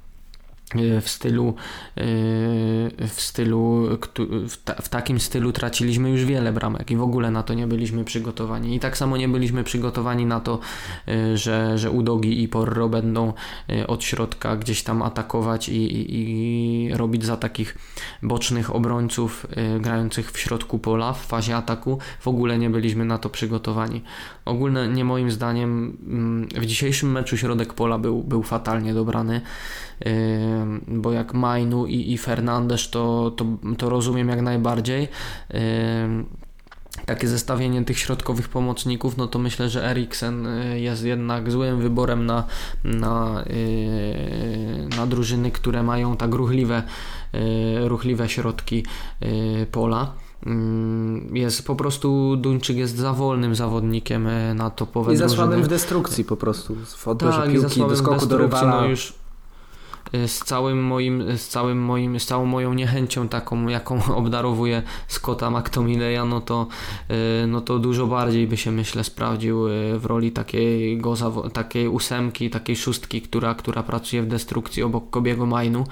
w 1.01 1.11
stylu, 1.11 1.55
e, 1.97 2.03
w 3.09 3.15
stylu, 3.17 3.89
w 4.83 4.89
takim 4.89 5.21
stylu 5.21 5.53
traciliśmy 5.53 6.11
już 6.11 6.25
wiele 6.25 6.53
bramek 6.53 6.91
i 6.91 6.97
w 6.97 7.03
ogóle 7.03 7.31
na 7.31 7.43
to 7.43 7.55
nie 7.55 7.67
byliśmy 7.67 8.05
przygotowani. 8.05 8.77
I 8.77 8.81
tak 8.81 8.97
samo 8.97 9.17
nie 9.17 9.29
byliśmy 9.29 9.65
przygotowani 9.65 10.27
na 10.27 10.41
to, 10.41 10.59
e, 11.09 11.37
że, 11.37 11.79
że 11.79 11.91
Udogi 11.91 12.43
i 12.43 12.49
Porro 12.49 12.89
będą 12.89 13.33
od 13.89 14.05
środka 14.05 14.57
gdzieś 14.57 14.83
tam 14.83 15.03
atakować 15.03 15.69
i, 15.69 15.73
i, 15.75 16.89
i 16.89 16.95
robić 16.95 17.25
za 17.25 17.37
takich 17.37 17.77
bocznych 18.23 18.75
obrońców 18.75 19.47
grających 19.81 20.33
w 20.33 20.39
środku 20.39 20.79
pola 20.79 21.13
w 21.13 21.27
fazie 21.27 21.57
ataku. 21.57 21.99
W 22.21 22.29
ogóle 22.29 22.59
nie 22.59 22.71
byliśmy 22.71 23.05
na 23.05 23.19
to 23.19 23.31
przygotowani. 23.31 24.03
Ogólnie 24.45 25.05
moim 25.05 25.31
zdaniem 25.31 25.97
mm, 26.07 26.49
w 26.49 26.67
dzisiejszym 26.67 27.13
meczu 27.13 27.37
środek 27.37 27.75
pola 27.75 27.99
był, 27.99 28.23
był 28.23 28.43
fatalnie 28.43 28.95
dobrany 28.95 29.41
bo 30.89 31.13
jak 31.13 31.35
Mainu 31.35 31.87
i, 31.87 32.13
i 32.13 32.19
to, 32.91 33.31
to, 33.37 33.47
to 33.79 33.89
rozumiem 33.91 34.29
jak 34.29 34.43
najbardziej 34.43 35.09
takie 37.07 37.29
zestawienie 37.29 37.85
tych 37.85 37.99
środkowych 37.99 38.49
pomocników, 38.49 39.17
no 39.17 39.27
to 39.27 39.39
myślę, 39.39 39.69
że 39.69 39.91
Eriksen 39.91 40.47
y, 40.47 40.81
jest 40.81 41.05
jednak 41.05 41.51
złym 41.51 41.81
wyborem 41.81 42.27
na, 42.27 42.45
na, 42.85 43.45
y, 43.47 44.89
na 44.97 45.07
drużyny, 45.07 45.51
które 45.51 45.83
mają 45.83 46.17
tak 46.17 46.35
ruchliwe, 46.35 46.83
y, 47.35 47.89
ruchliwe 47.89 48.29
środki 48.29 48.87
pola. 49.73 50.13
Jest 51.33 51.67
po 51.67 51.77
prostu 51.77 52.37
Duńczyk 52.37 52.77
jest 52.77 52.97
za 52.97 53.13
wolnym 53.13 53.55
zawodnikiem 53.55 54.29
na 54.55 54.71
topowe 54.71 55.15
I 55.15 55.17
za 55.17 55.29
słabym 55.29 55.63
w 55.63 55.69
destrukcji 55.69 56.25
po 56.25 56.37
prostu. 56.37 56.77
W 56.87 57.09
odbiorze 57.09 57.39
tak, 57.39 57.51
piłki, 57.51 57.81
do 57.81 57.97
skoku 57.97 58.27
do 58.27 58.39
rywala. 58.39 58.81
No 58.81 58.87
już 58.87 59.22
z 60.27 60.39
całym 60.39 60.85
moim, 60.85 61.39
z 61.39 61.49
całym 61.49 61.79
moim, 61.79 62.21
z 62.21 62.27
całą 62.27 62.47
moją 62.47 62.75
niechęcią 62.75 63.29
taką, 63.29 63.69
jaką 63.69 64.05
obdarowuje 64.15 64.83
Scotta 65.09 65.51
McTominaya, 65.51 66.25
no 66.27 66.41
to, 66.41 66.67
y, 67.43 67.47
no 67.47 67.61
to 67.61 67.79
dużo 67.79 68.07
bardziej 68.07 68.47
by 68.47 68.57
się 68.57 68.71
myślę 68.71 69.05
sprawdził 69.05 69.69
y, 69.69 69.99
w 69.99 70.07
roli 70.07 70.33
takiej, 70.33 71.01
takiej 71.53 71.89
ósemki, 71.89 72.51
takiej 72.51 72.77
szóstki, 72.77 73.23
która, 73.23 73.55
która 73.55 73.83
pracuje 73.83 74.23
w 74.23 74.27
destrukcji 74.27 74.83
obok 74.83 75.11
Kobiego 75.11 75.47
Mainu. 75.47 75.85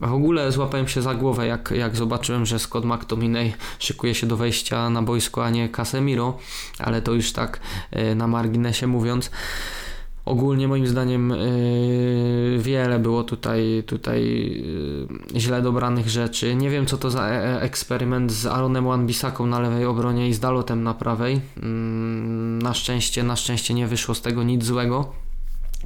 W 0.00 0.12
ogóle 0.12 0.52
złapałem 0.52 0.88
się 0.88 1.02
za 1.02 1.14
głowę, 1.14 1.46
jak, 1.46 1.70
jak 1.76 1.96
zobaczyłem, 1.96 2.46
że 2.46 2.58
Scott 2.58 2.84
McTominay 2.84 3.52
szykuje 3.78 4.14
się 4.14 4.26
do 4.26 4.36
wejścia 4.36 4.90
na 4.90 5.02
boisko, 5.02 5.44
a 5.44 5.50
nie 5.50 5.68
Casemiro, 5.68 6.38
ale 6.78 7.02
to 7.02 7.12
już 7.12 7.32
tak 7.32 7.60
na 8.16 8.26
marginesie 8.26 8.86
mówiąc. 8.86 9.30
Ogólnie 10.26 10.68
moim 10.68 10.86
zdaniem 10.86 11.30
yy, 11.30 12.58
wiele 12.58 12.98
było 12.98 13.24
tutaj, 13.24 13.82
tutaj 13.86 14.24
yy, 15.32 15.40
źle 15.40 15.62
dobranych 15.62 16.08
rzeczy. 16.08 16.54
Nie 16.54 16.70
wiem 16.70 16.86
co 16.86 16.98
to 16.98 17.10
za 17.10 17.28
e, 17.28 17.60
eksperyment 17.62 18.32
z 18.32 18.46
Aaronem 18.46 18.84
Wan-Bisaką 18.84 19.46
na 19.46 19.60
lewej 19.60 19.84
obronie 19.84 20.28
i 20.28 20.34
z 20.34 20.40
Dalotem 20.40 20.82
na 20.82 20.94
prawej. 20.94 21.34
Yy, 21.34 21.62
na 22.62 22.74
szczęście, 22.74 23.22
na 23.22 23.36
szczęście 23.36 23.74
nie 23.74 23.86
wyszło 23.86 24.14
z 24.14 24.22
tego 24.22 24.42
nic 24.42 24.64
złego 24.64 25.12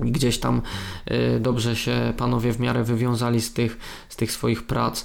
gdzieś 0.00 0.38
tam 0.38 0.62
y, 1.10 1.40
dobrze 1.40 1.76
się 1.76 2.12
panowie 2.16 2.52
w 2.52 2.60
miarę 2.60 2.84
wywiązali 2.84 3.40
z 3.40 3.52
tych, 3.52 3.78
z 4.08 4.16
tych 4.16 4.32
swoich 4.32 4.62
prac. 4.62 5.04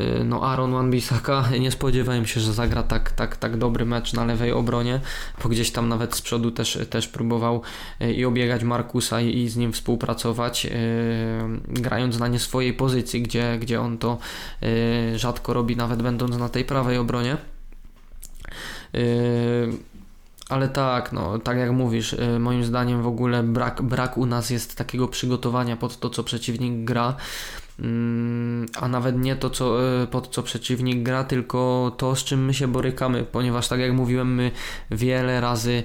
Y, 0.00 0.24
no 0.24 0.42
Aaron 0.42 0.72
Wan-Bissaka 0.72 1.50
nie 1.60 1.70
spodziewałem 1.70 2.26
się, 2.26 2.40
że 2.40 2.52
zagra 2.52 2.82
tak, 2.82 3.12
tak, 3.12 3.36
tak 3.36 3.56
dobry 3.56 3.84
mecz 3.84 4.12
na 4.12 4.24
lewej 4.24 4.52
obronie, 4.52 5.00
bo 5.42 5.48
gdzieś 5.48 5.70
tam 5.70 5.88
nawet 5.88 6.14
z 6.14 6.22
przodu 6.22 6.50
też, 6.50 6.78
też 6.90 7.08
próbował 7.08 7.62
y, 8.02 8.12
i 8.12 8.24
obiegać 8.24 8.64
Markusa 8.64 9.20
i, 9.20 9.48
z 9.48 9.56
nim 9.56 9.72
współpracować, 9.72 10.66
grając 11.68 12.18
na 12.18 12.28
nie 12.28 12.38
swojej 12.38 12.74
pozycji, 12.74 13.22
gdzie, 13.22 13.58
gdzie 13.60 13.80
on 13.80 13.98
to 13.98 14.18
rzadko 15.16 15.52
robi, 15.52 15.76
nawet 15.76 16.02
będąc 16.02 16.36
na 16.36 16.48
tej 16.48 16.64
prawej 16.64 16.98
obronie. 16.98 17.36
Ale 20.48 20.68
tak, 20.68 21.12
no, 21.12 21.38
tak 21.38 21.58
jak 21.58 21.72
mówisz, 21.72 22.12
y, 22.12 22.38
moim 22.38 22.64
zdaniem 22.64 23.02
w 23.02 23.06
ogóle 23.06 23.42
brak, 23.42 23.82
brak 23.82 24.18
u 24.18 24.26
nas 24.26 24.50
jest 24.50 24.76
takiego 24.76 25.08
przygotowania 25.08 25.76
pod 25.76 26.00
to, 26.00 26.10
co 26.10 26.24
przeciwnik 26.24 26.84
gra. 26.84 27.16
Mm, 27.80 28.66
a 28.80 28.88
nawet 28.88 29.18
nie 29.18 29.36
to, 29.36 29.50
co, 29.50 29.92
y, 30.02 30.06
pod 30.06 30.28
co 30.28 30.42
przeciwnik 30.42 31.02
gra, 31.02 31.24
tylko 31.24 31.92
to, 31.96 32.16
z 32.16 32.24
czym 32.24 32.44
my 32.44 32.54
się 32.54 32.68
borykamy, 32.68 33.24
ponieważ 33.24 33.68
tak 33.68 33.80
jak 33.80 33.92
mówiłem, 33.92 34.34
my 34.34 34.50
wiele 34.90 35.40
razy 35.40 35.82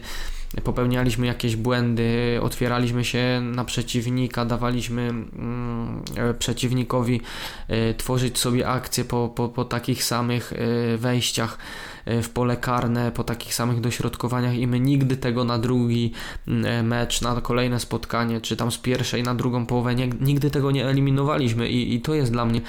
popełnialiśmy 0.64 1.28
jakieś 1.28 1.56
błędy, 1.56 2.40
otwieraliśmy 2.42 3.06
się 3.06 3.42
na 3.44 3.66
przeciwnika, 3.66 4.46
dawaliśmy 4.46 5.02
mm, 5.02 6.04
e, 6.16 6.34
przeciwnikowi 6.34 7.22
y, 7.70 7.94
tworzyć 7.98 8.40
sobie 8.40 8.68
akcje 8.68 9.06
po, 9.06 9.30
po, 9.36 9.50
po 9.50 9.66
takich 9.66 10.04
samych 10.04 10.54
wejściach 10.98 11.58
w 12.06 12.30
pole 12.30 12.58
karne 12.58 13.12
po 13.12 13.24
takich 13.24 13.54
samych 13.54 13.82
dośrodkowaniach 13.82 14.56
i 14.56 14.68
my 14.68 14.80
nigdy 14.80 15.18
tego 15.18 15.44
na 15.44 15.60
drugi 15.60 16.12
e, 16.48 16.84
mecz, 16.84 17.22
na 17.22 17.42
kolejne 17.42 17.80
spotkanie, 17.80 18.42
czy 18.42 18.56
tam 18.56 18.72
z 18.72 18.78
pierwszej 18.78 19.24
na 19.24 19.36
drugą 19.36 19.66
połowę, 19.66 19.96
nie, 19.96 20.08
nigdy 20.08 20.52
tego 20.52 20.72
nie 20.72 20.88
eliminowaliśmy 20.88 21.70
i, 21.70 21.96
i 21.96 22.02
to 22.02 22.14
jest 22.14 22.32
dla 22.32 22.46
mnie 22.46 22.62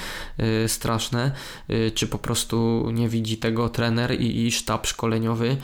y, 0.65 0.69
straszne, 0.69 1.33
czy 1.95 2.07
po 2.07 2.19
prostu 2.19 2.89
nie 2.93 3.09
widzi 3.09 3.37
tego 3.37 3.69
trener 3.69 4.21
i, 4.21 4.47
i 4.47 4.53
sztab 4.53 4.87
szkoleniowy. 4.87 5.57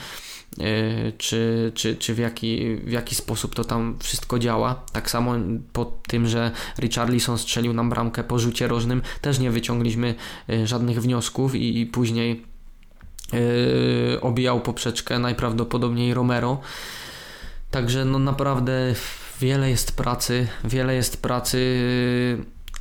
Czy, 1.19 1.73
czy, 1.75 1.97
czy 1.97 2.15
w, 2.15 2.19
jaki, 2.19 2.77
w 2.77 2.91
jaki 2.91 3.15
sposób 3.15 3.55
to 3.55 3.65
tam 3.65 3.97
wszystko 4.01 4.39
działa. 4.39 4.83
Tak 4.93 5.11
samo 5.11 5.35
po 5.73 5.85
tym, 5.85 6.27
że 6.27 6.51
Richarlison 6.79 7.39
strzelił 7.39 7.73
nam 7.73 7.91
bramkę 7.91 8.25
po 8.25 8.39
rzucie 8.39 8.69
rożnym, 8.69 9.03
też 9.21 9.39
nie 9.39 9.51
wyciągliśmy 9.51 10.15
żadnych 10.65 11.03
wniosków 11.03 11.55
i, 11.55 11.81
i 11.81 11.87
później 11.87 12.45
obijał 14.21 14.61
poprzeczkę, 14.61 15.19
najprawdopodobniej 15.19 16.15
Romero. 16.15 16.61
Także 17.71 18.05
no 18.05 18.19
naprawdę 18.19 18.95
wiele 19.41 19.71
jest 19.71 19.97
pracy, 19.97 20.47
wiele 20.65 20.95
jest 20.95 21.23
pracy, 21.23 21.59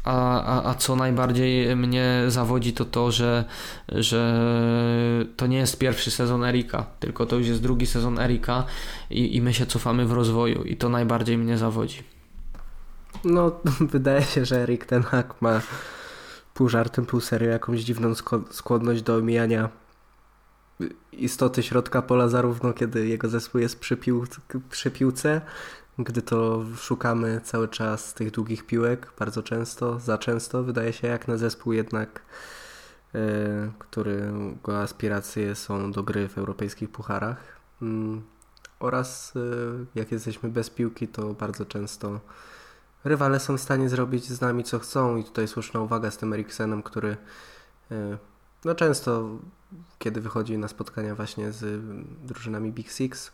a, 0.04 0.44
a, 0.44 0.70
a 0.70 0.74
co 0.74 0.96
najbardziej 0.96 1.76
mnie 1.76 2.24
zawodzi 2.28 2.74
to 2.74 2.86
to, 2.86 3.12
że, 3.12 3.46
że 3.90 4.42
to 5.36 5.48
nie 5.48 5.58
jest 5.58 5.78
pierwszy 5.78 6.12
sezon 6.12 6.44
Erika, 6.44 6.86
tylko 7.00 7.26
to 7.26 7.36
już 7.36 7.48
jest 7.48 7.62
drugi 7.62 7.86
sezon 7.86 8.20
Erika 8.20 8.64
i, 9.10 9.36
i 9.36 9.42
my 9.42 9.54
się 9.54 9.66
cofamy 9.66 10.06
w 10.06 10.12
rozwoju 10.12 10.64
i 10.64 10.78
to 10.78 10.90
najbardziej 10.90 11.38
mnie 11.38 11.58
zawodzi. 11.58 12.04
No, 13.24 13.52
wydaje 13.94 14.22
się, 14.22 14.46
że 14.46 14.62
Erik 14.62 14.86
ten 14.86 15.04
hak 15.04 15.42
ma 15.42 15.62
pół 16.54 16.70
żartem, 16.70 17.06
pół 17.06 17.22
serio 17.22 17.50
jakąś 17.50 17.80
dziwną 17.80 18.14
skłonność 18.52 19.02
do 19.02 19.16
omijania 19.16 19.70
istoty 21.12 21.64
środka 21.64 22.02
pola, 22.02 22.28
zarówno 22.28 22.74
kiedy 22.74 23.08
jego 23.08 23.30
zespół 23.30 23.62
jest 23.62 23.80
przy, 23.80 23.98
pił, 23.98 24.26
przy 24.70 24.92
piłce, 24.92 25.42
gdy 26.00 26.22
to 26.22 26.66
szukamy 26.78 27.42
cały 27.44 27.68
czas 27.68 28.14
tych 28.14 28.32
długich 28.32 28.66
piłek, 28.66 29.14
bardzo 29.20 29.44
często, 29.44 30.00
za 30.00 30.18
często, 30.18 30.64
wydaje 30.64 30.94
się, 30.94 31.08
jak 31.08 31.28
na 31.28 31.38
zespół 31.38 31.74
jednak 31.74 32.22
którego 33.80 34.82
aspiracje 34.82 35.56
są 35.56 35.92
do 35.92 36.04
gry 36.04 36.30
w 36.30 36.38
europejskich 36.38 36.90
pucharach. 36.90 37.60
Mm, 37.82 38.22
oraz 38.80 39.34
jak 39.96 40.12
jesteśmy 40.12 40.50
bez 40.50 40.70
piłki, 40.70 41.08
to 41.08 41.34
bardzo 41.34 41.66
często 41.66 42.20
rywale 43.04 43.40
są 43.40 43.58
w 43.58 43.62
stanie 43.62 43.90
zrobić 43.90 44.26
z 44.26 44.42
nami 44.42 44.64
co 44.64 44.80
chcą 44.80 45.18
i 45.18 45.24
tutaj 45.24 45.48
słuszna 45.48 45.82
uwaga 45.82 46.12
z 46.12 46.18
tym 46.18 46.34
Eriksenem, 46.34 46.84
który 46.84 47.18
no 48.66 48.76
często 48.76 49.30
kiedy 50.00 50.22
wychodzi 50.22 50.58
na 50.58 50.68
spotkania 50.68 51.16
właśnie 51.16 51.52
z 51.52 51.84
drużynami 52.28 52.72
Big 52.72 52.92
Six, 52.92 53.32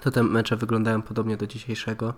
to 0.00 0.10
te 0.10 0.22
mecze 0.22 0.56
wyglądają 0.56 1.02
podobnie 1.02 1.36
do 1.36 1.46
dzisiejszego. 1.46 2.14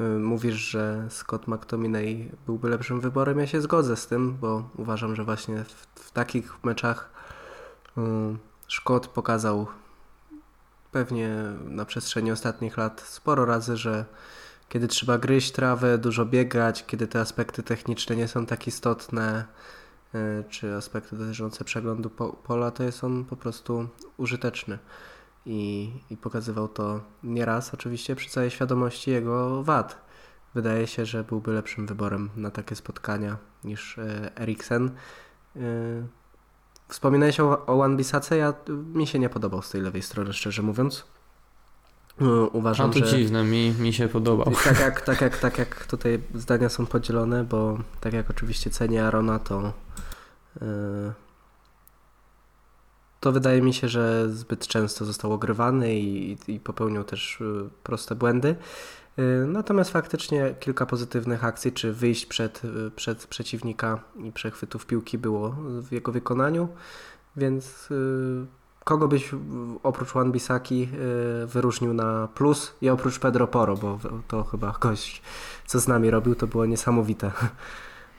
Y, 0.00 0.02
mówisz, 0.02 0.54
że 0.54 1.06
Scott 1.10 1.48
McTominay 1.48 2.30
byłby 2.46 2.68
lepszym 2.68 3.00
wyborem. 3.00 3.38
Ja 3.38 3.46
się 3.46 3.60
zgodzę 3.60 3.96
z 3.96 4.06
tym, 4.06 4.36
bo 4.36 4.70
uważam, 4.76 5.16
że 5.16 5.24
właśnie 5.24 5.64
w, 5.64 5.86
w 5.94 6.10
takich 6.10 6.64
meczach 6.64 7.10
Scott 8.68 9.06
pokazał 9.06 9.66
pewnie 10.92 11.28
na 11.64 11.84
przestrzeni 11.84 12.32
ostatnich 12.32 12.76
lat 12.76 13.00
sporo 13.00 13.44
razy, 13.44 13.76
że 13.76 14.04
kiedy 14.68 14.88
trzeba 14.88 15.18
gryźć 15.18 15.52
trawę, 15.52 15.98
dużo 15.98 16.26
biegać, 16.26 16.86
kiedy 16.86 17.06
te 17.06 17.20
aspekty 17.20 17.62
techniczne 17.62 18.16
nie 18.16 18.28
są 18.28 18.46
tak 18.46 18.66
istotne, 18.66 19.44
czy 20.48 20.74
aspekty 20.74 21.16
dotyczące 21.16 21.64
przeglądu 21.64 22.10
pola, 22.44 22.70
to 22.70 22.82
jest 22.82 23.04
on 23.04 23.24
po 23.24 23.36
prostu 23.36 23.88
użyteczny 24.16 24.78
i, 25.46 25.90
i 26.10 26.16
pokazywał 26.16 26.68
to 26.68 27.00
nieraz, 27.22 27.74
oczywiście 27.74 28.16
przy 28.16 28.30
całej 28.30 28.50
świadomości 28.50 29.10
jego 29.10 29.62
wad. 29.62 30.10
Wydaje 30.54 30.86
się, 30.86 31.06
że 31.06 31.24
byłby 31.24 31.52
lepszym 31.52 31.86
wyborem 31.86 32.30
na 32.36 32.50
takie 32.50 32.76
spotkania 32.76 33.36
niż 33.64 33.98
e, 33.98 34.36
Eriksen. 34.36 34.90
E, 35.56 35.60
wspominałeś 36.88 37.40
o, 37.40 37.66
o 37.66 37.76
Wan 37.76 37.96
Bisace, 37.96 38.36
ja, 38.36 38.54
mi 38.68 39.06
się 39.06 39.18
nie 39.18 39.28
podobał 39.28 39.62
z 39.62 39.70
tej 39.70 39.80
lewej 39.80 40.02
strony, 40.02 40.32
szczerze 40.32 40.62
mówiąc. 40.62 41.04
E, 42.20 42.24
uważam, 42.52 42.90
A 42.90 42.92
to 42.92 42.98
że... 42.98 43.16
dziwne, 43.16 43.44
mi, 43.44 43.74
mi 43.78 43.92
się 43.92 44.08
podobał. 44.08 44.54
Tak 44.64 44.80
jak, 44.80 45.00
tak, 45.10 45.20
jak, 45.20 45.38
tak 45.38 45.58
jak 45.58 45.86
tutaj 45.86 46.20
zdania 46.34 46.68
są 46.68 46.86
podzielone, 46.86 47.44
bo 47.44 47.78
tak 48.00 48.12
jak 48.12 48.30
oczywiście 48.30 48.70
cenię 48.70 49.06
Arona, 49.06 49.38
to 49.38 49.72
to 53.20 53.32
wydaje 53.32 53.62
mi 53.62 53.74
się, 53.74 53.88
że 53.88 54.30
zbyt 54.30 54.66
często 54.66 55.04
został 55.04 55.32
ogrywany 55.32 55.94
i, 55.94 56.36
i 56.48 56.60
popełniał 56.60 57.04
też 57.04 57.40
y, 57.40 57.70
proste 57.82 58.14
błędy. 58.14 58.56
Y, 59.18 59.46
natomiast 59.46 59.90
faktycznie 59.90 60.54
kilka 60.60 60.86
pozytywnych 60.86 61.44
akcji, 61.44 61.72
czy 61.72 61.92
wyjść 61.92 62.26
przed, 62.26 62.62
przed 62.96 63.26
przeciwnika 63.26 64.00
i 64.24 64.32
przechwytów 64.32 64.86
piłki 64.86 65.18
było 65.18 65.50
w 65.60 65.92
jego 65.92 66.12
wykonaniu, 66.12 66.68
więc 67.36 67.88
kogo 68.84 69.08
byś 69.08 69.30
oprócz 69.82 70.12
Wan 70.12 70.32
Bisaki 70.32 70.88
wyróżnił 71.46 71.94
na 71.94 72.28
plus 72.34 72.72
i 72.82 72.88
oprócz 72.88 73.18
Pedro 73.18 73.46
Poro, 73.46 73.76
bo 73.76 73.98
to 74.28 74.44
chyba 74.44 74.74
gość, 74.80 75.22
co 75.66 75.80
z 75.80 75.88
nami 75.88 76.10
robił, 76.10 76.34
to 76.34 76.46
było 76.46 76.66
niesamowite. 76.66 77.30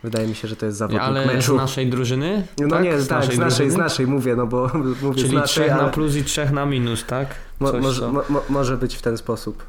Wydaje 0.03 0.27
mi 0.27 0.35
się, 0.35 0.47
że 0.47 0.55
to 0.55 0.65
jest 0.65 0.77
zawodnik 0.77 1.01
Ale 1.03 1.25
meczu. 1.25 1.55
z 1.55 1.57
naszej 1.57 1.89
drużyny? 1.89 2.47
No 2.57 2.67
tak? 2.67 2.83
nie, 2.83 3.01
z 3.01 3.07
tak, 3.07 3.19
naszej, 3.19 3.35
z 3.35 3.39
naszej, 3.39 3.71
z 3.71 3.77
naszej 3.77 4.07
mówię, 4.07 4.35
no 4.35 4.47
bo 4.47 4.71
mówię 5.01 5.15
Czyli 5.15 5.29
z 5.29 5.33
naszej, 5.33 5.47
trzech 5.47 5.71
ale... 5.73 5.83
na 5.83 5.89
plus 5.89 6.15
i 6.15 6.23
trzech 6.23 6.51
na 6.51 6.65
minus, 6.65 7.05
tak? 7.05 7.35
Mo, 7.59 7.73
może, 7.73 8.07
mo, 8.07 8.23
może 8.49 8.77
być 8.77 8.95
w 8.95 9.01
ten 9.01 9.17
sposób. 9.17 9.63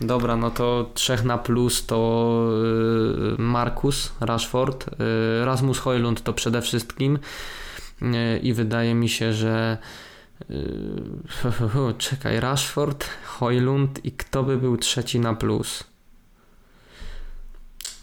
Dobra, 0.00 0.36
no 0.36 0.50
to 0.50 0.90
trzech 0.94 1.24
na 1.24 1.38
plus 1.38 1.86
to 1.86 2.40
y, 3.38 3.42
Markus 3.42 4.12
Rashford, 4.20 4.86
y, 4.88 5.44
Rasmus 5.44 5.78
Hojlund 5.78 6.22
to 6.22 6.32
przede 6.32 6.62
wszystkim 6.62 7.16
y, 7.16 7.20
i 8.42 8.52
wydaje 8.52 8.94
mi 8.94 9.08
się, 9.08 9.32
że 9.32 9.78
czekaj, 11.98 12.40
Rashford, 12.40 13.08
Hojlund 13.24 14.04
i 14.04 14.12
kto 14.12 14.42
by 14.42 14.56
był 14.56 14.76
trzeci 14.76 15.20
na 15.20 15.34
plus? 15.34 15.84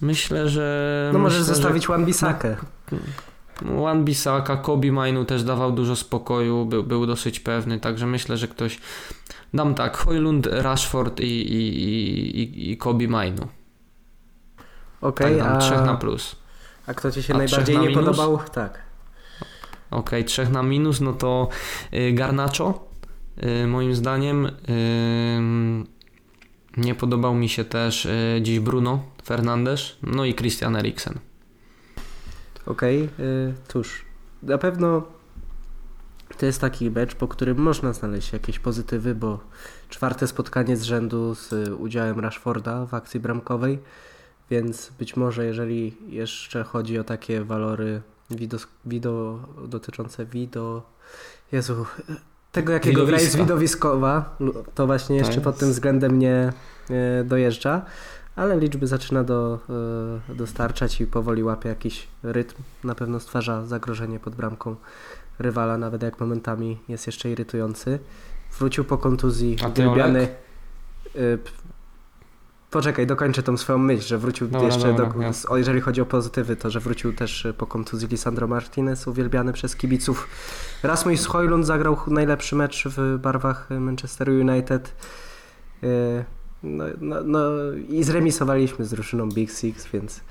Myślę, 0.02 0.50
że... 0.50 1.10
No 1.14 1.20
możesz 1.20 1.44
zostawić 1.44 1.84
że... 1.84 1.94
Wan-Bissakę. 1.94 2.56
Wan-Bissaka, 3.62 4.62
Kobe 4.62 4.92
Mainu 4.92 5.26
też 5.26 5.44
dawał 5.44 5.72
dużo 5.72 5.96
spokoju, 5.96 6.66
był, 6.66 6.84
był 6.84 7.06
dosyć 7.06 7.40
pewny, 7.40 7.80
także 7.80 8.08
myślę, 8.08 8.38
że 8.38 8.48
ktoś... 8.48 8.80
Dam 9.54 9.76
tak, 9.76 9.98
Hojlund, 9.98 10.48
Rashford 10.52 11.20
i, 11.20 11.54
i, 11.54 12.40
i, 12.40 12.72
i 12.72 12.78
Kobe 12.78 13.08
Mainu. 13.08 13.48
Okej, 15.02 15.34
okay, 15.34 15.38
tak, 15.38 15.56
a... 15.56 15.58
trzech 15.58 15.82
na 15.82 15.96
plus. 15.96 16.36
A 16.88 16.94
kto 16.94 17.12
Ci 17.12 17.24
się 17.24 17.34
a 17.34 17.38
najbardziej 17.38 17.78
nie 17.78 17.92
podobał? 17.92 18.40
Tak. 18.54 18.87
Okay, 19.92 20.24
trzech 20.24 20.52
na 20.52 20.64
minus, 20.64 21.02
no 21.02 21.14
to 21.14 21.50
y, 21.94 22.14
Garnacho, 22.14 22.88
y, 23.44 23.68
moim 23.68 23.96
zdaniem. 23.96 24.46
Y, 24.46 25.98
nie 26.78 26.96
podobał 26.96 27.36
mi 27.36 27.50
się 27.50 27.66
też 27.66 28.08
dziś 28.42 28.60
Bruno 28.60 29.04
Fernandes, 29.26 29.98
no 30.04 30.26
i 30.26 30.34
Christian 30.34 30.76
Eriksen. 30.76 31.20
Okej, 32.66 33.04
okay, 33.04 33.54
cóż, 33.68 34.06
na 34.44 34.58
pewno 34.58 35.04
to 36.38 36.46
jest 36.46 36.62
taki 36.62 36.92
mecz, 36.92 37.16
po 37.16 37.28
którym 37.28 37.58
można 37.58 37.94
znaleźć 37.94 38.34
jakieś 38.34 38.60
pozytywy, 38.60 39.16
bo 39.16 39.40
czwarte 39.90 40.28
spotkanie 40.28 40.78
z 40.78 40.84
rzędu 40.84 41.36
z 41.36 41.70
udziałem 41.70 42.20
Rashforda 42.20 42.86
w 42.86 42.94
akcji 42.94 43.20
bramkowej, 43.20 43.80
więc 44.50 44.92
być 45.00 45.16
może 45.16 45.46
jeżeli 45.46 45.98
jeszcze 46.10 46.64
chodzi 46.64 47.00
o 47.00 47.04
takie 47.04 47.44
walory 47.44 48.02
wido, 48.30 48.58
wido 48.86 49.40
dotyczące 49.68 50.26
wido... 50.26 50.82
Jezu, 51.52 51.86
tego 52.52 52.74
jakiego 52.74 53.06
gra 53.06 53.20
jest 53.20 53.38
widowiskowa, 53.38 54.38
to 54.76 54.86
właśnie 54.86 55.16
jeszcze 55.16 55.36
tak. 55.36 55.44
pod 55.44 55.58
tym 55.58 55.72
względem 55.72 56.20
nie 56.20 56.54
dojeżdża 57.26 57.86
ale 58.38 58.60
liczby 58.60 58.88
zaczyna 58.88 59.24
do, 59.24 59.60
e, 60.30 60.36
dostarczać 60.36 61.02
i 61.02 61.08
powoli 61.08 61.44
łapie 61.44 61.70
jakiś 61.70 62.08
rytm. 62.24 62.56
Na 62.84 62.96
pewno 62.96 63.20
stwarza 63.20 63.66
zagrożenie 63.66 64.20
pod 64.20 64.36
bramką 64.36 64.76
rywala, 65.40 65.78
nawet 65.78 66.04
jak 66.04 66.20
momentami 66.20 66.80
jest 66.88 67.08
jeszcze 67.08 67.32
irytujący. 67.32 68.00
Wrócił 68.60 68.84
po 68.84 68.98
kontuzji, 68.98 69.58
uwielbiany. 69.72 70.22
E, 70.22 71.38
poczekaj, 72.72 73.08
dokończę 73.08 73.44
tą 73.44 73.58
swoją 73.58 73.78
myśl, 73.78 74.08
że 74.08 74.18
wrócił 74.18 74.48
dobra, 74.48 74.68
jeszcze, 74.68 74.94
dobra, 74.94 75.32
do, 75.32 75.50
o, 75.50 75.58
jeżeli 75.58 75.82
chodzi 75.82 76.02
o 76.02 76.06
pozytywy, 76.06 76.56
to 76.56 76.70
że 76.70 76.80
wrócił 76.80 77.14
też 77.14 77.48
po 77.58 77.66
kontuzji 77.66 78.08
Lisandro 78.08 78.48
Martinez, 78.48 79.08
uwielbiany 79.08 79.54
przez 79.54 79.76
kibiców. 79.76 80.28
Rasmus 80.84 81.26
Hojlund 81.26 81.66
zagrał 81.66 81.98
najlepszy 82.08 82.56
mecz 82.56 82.84
w 82.86 83.18
barwach 83.20 83.70
Manchester 83.70 84.30
United. 84.30 84.94
E, 85.84 85.88
no, 86.64 86.86
no, 87.02 87.24
no 87.24 87.40
i 87.90 88.04
zremisowaliśmy 88.04 88.86
z 88.86 88.90
drużyną 88.90 89.30
Big 89.30 89.52
Six, 89.52 89.88
więc, 89.94 90.22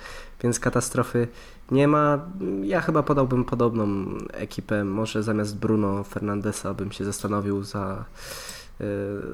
więc 0.42 0.60
katastrofy 0.60 1.28
nie 1.70 1.88
ma. 1.88 2.18
Ja 2.62 2.80
chyba 2.80 3.02
podałbym 3.02 3.44
podobną 3.44 3.86
ekipę. 4.32 4.84
Może 4.84 5.22
zamiast 5.22 5.58
Bruno 5.58 6.04
Fernandesa 6.04 6.74
bym 6.74 6.92
się 6.92 7.04
zastanowił 7.04 7.62
za, 7.62 7.80
e, 7.84 8.04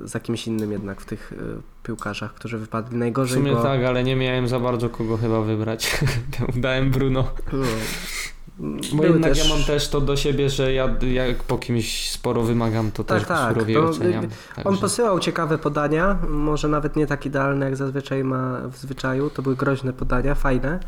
za 0.05 0.21
kimś 0.21 0.47
innym 0.47 0.73
jednak 0.73 1.01
w 1.01 1.05
tych 1.05 1.33
e, 1.33 1.37
piłkarzach, 1.83 2.35
którzy 2.35 2.59
wypadli 2.59 2.97
najgorzej. 2.97 3.39
W 3.39 3.43
sumie 3.43 3.53
bo... 3.53 3.63
tak, 3.63 3.85
ale 3.85 4.05
nie 4.05 4.17
miałem 4.17 4.49
za 4.49 4.61
bardzo 4.61 4.91
kogo 4.91 5.17
chyba 5.17 5.41
wybrać. 5.41 6.01
Dałem 6.57 6.91
Bruno. 6.91 7.25
No. 7.53 7.65
Bo 8.93 9.05
jednak 9.05 9.33
też... 9.33 9.49
ja 9.49 9.55
mam 9.55 9.65
też 9.65 9.89
to 9.89 10.01
do 10.01 10.17
siebie, 10.17 10.51
że 10.51 10.73
ja 10.73 10.97
jak 11.13 11.43
po 11.43 11.59
kimś 11.59 12.11
sporo 12.11 12.43
wymagam, 12.43 12.93
to 12.93 13.05
tak, 13.05 13.19
też 13.19 13.29
tak. 13.29 13.53
surowiej 13.53 13.77
no, 13.77 13.83
oceniam. 13.83 14.23
Także... 14.55 14.71
On 14.71 14.79
posyłał 14.79 15.21
ciekawe 15.21 15.59
podania, 15.59 16.19
może 16.29 16.69
nawet 16.69 16.97
nie 16.97 17.07
tak 17.07 17.27
idealne 17.27 17.67
jak 17.67 17.77
zazwyczaj 17.77 18.25
ma 18.25 18.61
w 18.69 18.77
zwyczaju, 18.77 19.31
to 19.31 19.43
były 19.43 19.57
groźne 19.57 19.93
podania, 19.93 20.35
fajne, 20.35 20.81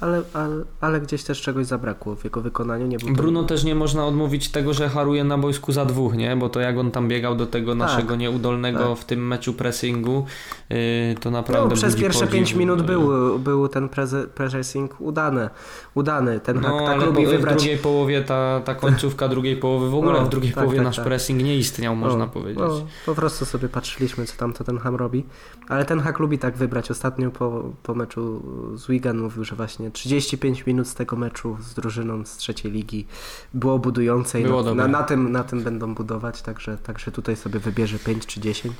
ale, 0.00 0.22
ale, 0.32 0.64
ale, 0.80 1.00
gdzieś 1.00 1.24
też 1.24 1.40
czegoś 1.40 1.66
zabrakło 1.66 2.16
w 2.16 2.24
jego 2.24 2.40
wykonaniu. 2.40 2.86
Nie 2.86 2.98
Bruno 2.98 3.42
to... 3.42 3.48
też 3.48 3.64
nie 3.64 3.74
można 3.74 4.06
odmówić 4.06 4.48
tego, 4.48 4.74
że 4.74 4.88
haruje 4.88 5.24
na 5.24 5.38
boisku 5.38 5.72
za 5.72 5.84
dwóch, 5.84 6.14
nie? 6.14 6.36
Bo 6.36 6.48
to 6.48 6.60
jak 6.60 6.78
on 6.78 6.90
tam 6.90 7.08
biegał 7.08 7.36
do 7.36 7.46
tego 7.46 7.70
tak, 7.72 7.78
naszego 7.78 8.16
nieudolnego 8.16 8.88
tak. 8.88 8.98
w 8.98 9.04
tym 9.04 9.26
meczu 9.26 9.52
pressingu, 9.52 10.26
yy, 10.70 10.76
to 11.20 11.30
naprawdę 11.30 11.70
no, 11.70 11.76
Przez 11.76 11.96
pierwsze 11.96 12.26
pięć 12.26 12.54
minut 12.54 12.82
był, 12.82 13.38
był 13.38 13.68
ten 13.68 13.88
pressing 14.34 15.00
udany. 15.00 15.50
udany. 15.94 16.40
Ten 16.40 16.60
no, 16.60 16.86
tak 16.86 17.02
lubi 17.02 17.26
wybrać... 17.26 17.54
w 17.54 17.58
drugiej 17.58 17.78
połowie 17.78 18.22
ta, 18.22 18.60
ta 18.64 18.74
końcówka 18.74 19.28
drugiej 19.28 19.56
połowy, 19.56 19.90
w 19.90 19.94
ogóle 19.94 20.20
no, 20.20 20.26
w 20.26 20.28
drugiej 20.28 20.52
tak, 20.52 20.64
połowie 20.64 20.78
tak, 20.78 20.86
nasz 20.86 20.96
tak. 20.96 21.04
pressing 21.04 21.42
nie 21.42 21.56
istniał, 21.56 21.96
można 21.96 22.18
no, 22.18 22.28
powiedzieć. 22.28 22.64
No, 22.68 22.86
po 23.06 23.14
prostu 23.14 23.44
sobie 23.44 23.68
patrzyliśmy, 23.68 24.26
co 24.26 24.36
tam 24.36 24.52
to 24.52 24.64
ten 24.64 24.78
Ham 24.78 24.96
robi. 24.96 25.24
Ale 25.68 25.84
ten 25.84 26.00
Hak 26.00 26.18
lubi 26.18 26.38
tak 26.38 26.56
wybrać. 26.56 26.90
Ostatnio 26.90 27.30
po, 27.30 27.72
po 27.82 27.94
meczu 27.94 28.42
z 28.74 28.86
Wigan 28.86 29.18
mówił, 29.18 29.44
że 29.46 29.56
właśnie 29.56 29.90
35 29.90 30.66
minut 30.66 30.88
z 30.88 30.94
tego 30.94 31.16
meczu 31.16 31.56
z 31.60 31.74
drużyną 31.74 32.24
z 32.24 32.36
trzeciej 32.36 32.72
ligi 32.72 33.06
było 33.54 33.78
budujące 33.78 34.40
i 34.40 34.44
było 34.44 34.62
na, 34.62 34.74
na, 34.74 34.88
na, 34.88 35.02
tym, 35.02 35.32
na 35.32 35.44
tym 35.44 35.62
będą 35.62 35.94
budować, 35.94 36.42
także, 36.42 36.78
także 36.78 37.12
tutaj 37.12 37.36
sobie 37.36 37.60
wybierze 37.60 37.98
5 37.98 38.26
czy 38.26 38.40
10 38.40 38.74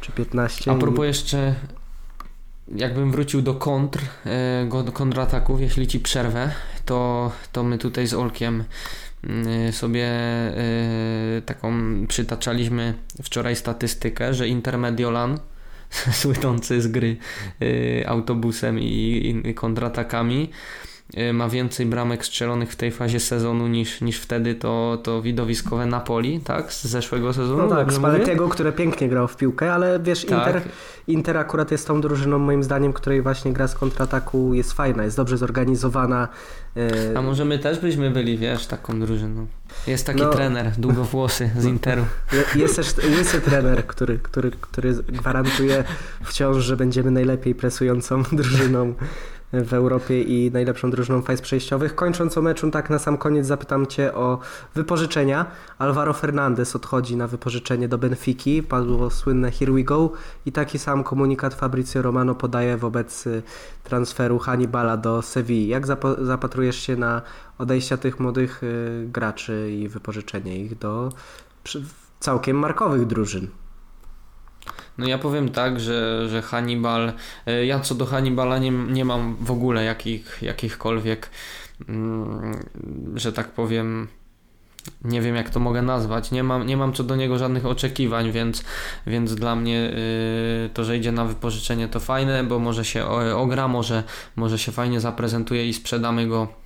czy 0.00 0.12
15. 0.12 0.70
A 0.70 0.74
propos 0.74 1.04
i... 1.04 1.08
jeszcze 1.08 1.54
jakbym 2.68 3.12
wrócił 3.12 3.42
do 3.42 3.54
kontr, 3.54 4.00
e, 4.26 4.84
do 4.84 4.92
kontrataków, 4.92 5.60
jeśli 5.60 5.86
ci 5.86 6.00
przerwę, 6.00 6.50
to, 6.84 7.32
to 7.52 7.62
my 7.62 7.78
tutaj 7.78 8.06
z 8.06 8.14
Olkiem 8.14 8.64
y, 9.68 9.72
sobie 9.72 10.08
y, 11.38 11.42
taką 11.46 11.72
przytaczaliśmy 12.08 12.94
wczoraj 13.22 13.56
statystykę, 13.56 14.34
że 14.34 14.48
Intermediolan 14.48 15.38
słynący 16.20 16.82
z 16.82 16.88
gry 16.88 17.16
y, 17.62 18.04
autobusem 18.06 18.80
i, 18.80 19.42
i 19.44 19.54
kontratakami 19.54 20.50
ma 21.32 21.48
więcej 21.48 21.86
bramek 21.86 22.26
strzelonych 22.26 22.72
w 22.72 22.76
tej 22.76 22.90
fazie 22.90 23.20
sezonu 23.20 23.66
niż, 23.66 24.00
niż 24.00 24.20
wtedy 24.20 24.54
to, 24.54 24.98
to 25.02 25.22
widowiskowe 25.22 25.86
Napoli, 25.86 26.40
tak? 26.40 26.72
Z 26.72 26.84
zeszłego 26.84 27.32
sezonu. 27.32 27.62
No 27.62 27.68
tak, 27.68 27.92
Spallettiego, 27.92 28.48
które 28.48 28.72
pięknie 28.72 29.08
grał 29.08 29.28
w 29.28 29.36
piłkę, 29.36 29.72
ale 29.72 30.00
wiesz, 30.00 30.24
tak. 30.24 30.46
Inter, 30.46 30.62
Inter 31.06 31.36
akurat 31.36 31.70
jest 31.70 31.86
tą 31.86 32.00
drużyną 32.00 32.38
moim 32.38 32.62
zdaniem, 32.62 32.92
której 32.92 33.22
właśnie 33.22 33.52
gra 33.52 33.68
z 33.68 33.74
kontrataku 33.74 34.54
jest 34.54 34.72
fajna, 34.72 35.04
jest 35.04 35.16
dobrze 35.16 35.38
zorganizowana. 35.38 36.28
Y, 36.76 37.18
A 37.18 37.22
może 37.22 37.44
my 37.44 37.58
też 37.58 37.78
byśmy 37.78 38.10
byli, 38.10 38.38
wiesz, 38.38 38.66
taką 38.66 39.00
drużyną. 39.00 39.46
Jest 39.86 40.06
taki 40.06 40.22
no, 40.22 40.30
trener, 40.30 40.70
długowłosy 40.78 41.50
z 41.58 41.64
Interu. 41.74 42.04
Jest 42.56 42.76
też 42.76 42.94
łysy 43.18 43.40
trener, 43.40 43.86
który, 43.86 44.18
który, 44.18 44.50
który 44.50 44.94
gwarantuje 44.94 45.84
wciąż, 46.24 46.64
że 46.64 46.76
będziemy 46.76 47.10
najlepiej 47.10 47.54
presującą 47.54 48.22
drużyną 48.32 48.94
w 49.62 49.74
Europie 49.74 50.22
i 50.22 50.50
najlepszą 50.52 50.90
drużyną 50.90 51.22
fajz 51.22 51.40
przejściowych. 51.40 51.94
Kończąc 51.94 52.38
o 52.38 52.42
meczu, 52.42 52.70
tak 52.70 52.90
na 52.90 52.98
sam 52.98 53.18
koniec 53.18 53.46
zapytam 53.46 53.86
Cię 53.86 54.14
o 54.14 54.38
wypożyczenia. 54.74 55.46
Alvaro 55.78 56.12
Fernandez 56.12 56.76
odchodzi 56.76 57.16
na 57.16 57.28
wypożyczenie 57.28 57.88
do 57.88 57.98
Benfiki, 57.98 58.62
padło 58.62 59.10
słynne 59.10 59.50
Here 59.50 59.72
we 59.72 59.82
go 59.82 60.10
i 60.46 60.52
taki 60.52 60.78
sam 60.78 61.04
komunikat 61.04 61.54
Fabrizio 61.54 62.02
Romano 62.02 62.34
podaje 62.34 62.76
wobec 62.76 63.26
y, 63.26 63.42
transferu 63.84 64.38
Hannibala 64.38 64.96
do 64.96 65.22
Sewilli. 65.22 65.68
Jak 65.68 65.86
zapatrujesz 66.18 66.76
się 66.76 66.96
na 66.96 67.22
odejścia 67.58 67.96
tych 67.96 68.20
młodych 68.20 68.62
y, 68.62 69.08
graczy 69.12 69.70
i 69.72 69.88
wypożyczenie 69.88 70.58
ich 70.58 70.78
do 70.78 71.12
całkiem 72.20 72.56
markowych 72.58 73.06
drużyn? 73.06 73.48
No 74.98 75.08
ja 75.08 75.18
powiem 75.18 75.48
tak, 75.48 75.80
że, 75.80 76.28
że 76.28 76.42
Hannibal, 76.42 77.12
e, 77.46 77.66
ja 77.66 77.80
co 77.80 77.94
do 77.94 78.06
Hannibala 78.06 78.58
nie, 78.58 78.70
nie 78.70 79.04
mam 79.04 79.36
w 79.40 79.50
ogóle 79.50 79.84
jakich, 79.84 80.38
jakichkolwiek, 80.42 81.30
mm, 81.88 82.60
że 83.14 83.32
tak 83.32 83.48
powiem, 83.48 84.08
nie 85.04 85.20
wiem 85.20 85.36
jak 85.36 85.50
to 85.50 85.60
mogę 85.60 85.82
nazwać, 85.82 86.30
nie 86.30 86.42
mam, 86.42 86.66
nie 86.66 86.76
mam 86.76 86.92
co 86.92 87.04
do 87.04 87.16
niego 87.16 87.38
żadnych 87.38 87.66
oczekiwań, 87.66 88.32
więc, 88.32 88.64
więc 89.06 89.34
dla 89.34 89.56
mnie 89.56 89.92
y, 90.66 90.70
to, 90.74 90.84
że 90.84 90.96
idzie 90.96 91.12
na 91.12 91.24
wypożyczenie 91.24 91.88
to 91.88 92.00
fajne, 92.00 92.44
bo 92.44 92.58
może 92.58 92.84
się 92.84 93.06
ogra, 93.36 93.68
może, 93.68 94.02
może 94.36 94.58
się 94.58 94.72
fajnie 94.72 95.00
zaprezentuje 95.00 95.68
i 95.68 95.74
sprzedamy 95.74 96.26
go 96.26 96.63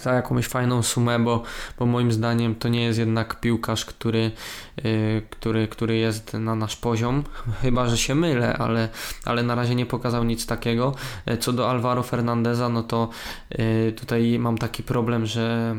za 0.00 0.12
jakąś 0.12 0.46
fajną 0.46 0.82
sumę, 0.82 1.18
bo, 1.18 1.42
bo 1.78 1.86
moim 1.86 2.12
zdaniem 2.12 2.54
to 2.54 2.68
nie 2.68 2.82
jest 2.82 2.98
jednak 2.98 3.40
piłkarz, 3.40 3.84
który, 3.84 4.30
yy, 4.84 5.22
który, 5.30 5.68
który 5.68 5.96
jest 5.96 6.34
na 6.34 6.54
nasz 6.54 6.76
poziom. 6.76 7.24
Chyba, 7.62 7.86
że 7.86 7.98
się 7.98 8.14
mylę, 8.14 8.56
ale, 8.56 8.88
ale 9.24 9.42
na 9.42 9.54
razie 9.54 9.74
nie 9.74 9.86
pokazał 9.86 10.24
nic 10.24 10.46
takiego. 10.46 10.94
E, 11.26 11.38
co 11.38 11.52
do 11.52 11.70
Alvaro 11.70 12.02
Fernandeza, 12.02 12.68
no 12.68 12.82
to 12.82 13.08
yy, 13.58 13.92
tutaj 13.92 14.38
mam 14.38 14.58
taki 14.58 14.82
problem, 14.82 15.26
że 15.26 15.76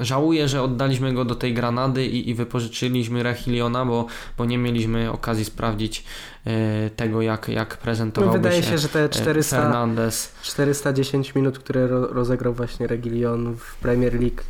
Żałuję, 0.00 0.48
że 0.48 0.62
oddaliśmy 0.62 1.12
go 1.12 1.24
do 1.24 1.34
tej 1.34 1.54
Granady 1.54 2.06
i, 2.06 2.30
i 2.30 2.34
wypożyczyliśmy 2.34 3.22
Rechiliona, 3.22 3.84
bo, 3.84 4.06
bo 4.38 4.44
nie 4.44 4.58
mieliśmy 4.58 5.12
okazji 5.12 5.44
sprawdzić 5.44 6.04
E, 6.46 6.90
tego, 6.90 7.22
jak, 7.22 7.48
jak 7.48 7.76
prezentował 7.76 8.28
no, 8.28 8.32
wydaje 8.32 8.62
się, 8.62 8.78
że 8.78 8.88
te 8.88 9.08
400, 9.08 9.56
e, 9.56 9.60
Fernandez. 9.60 10.32
410 10.42 11.34
minut, 11.34 11.58
które 11.58 11.88
rozegrał 11.88 12.54
właśnie 12.54 12.86
Regilion 12.86 13.56
w 13.56 13.76
Premier 13.76 14.20
League, 14.20 14.42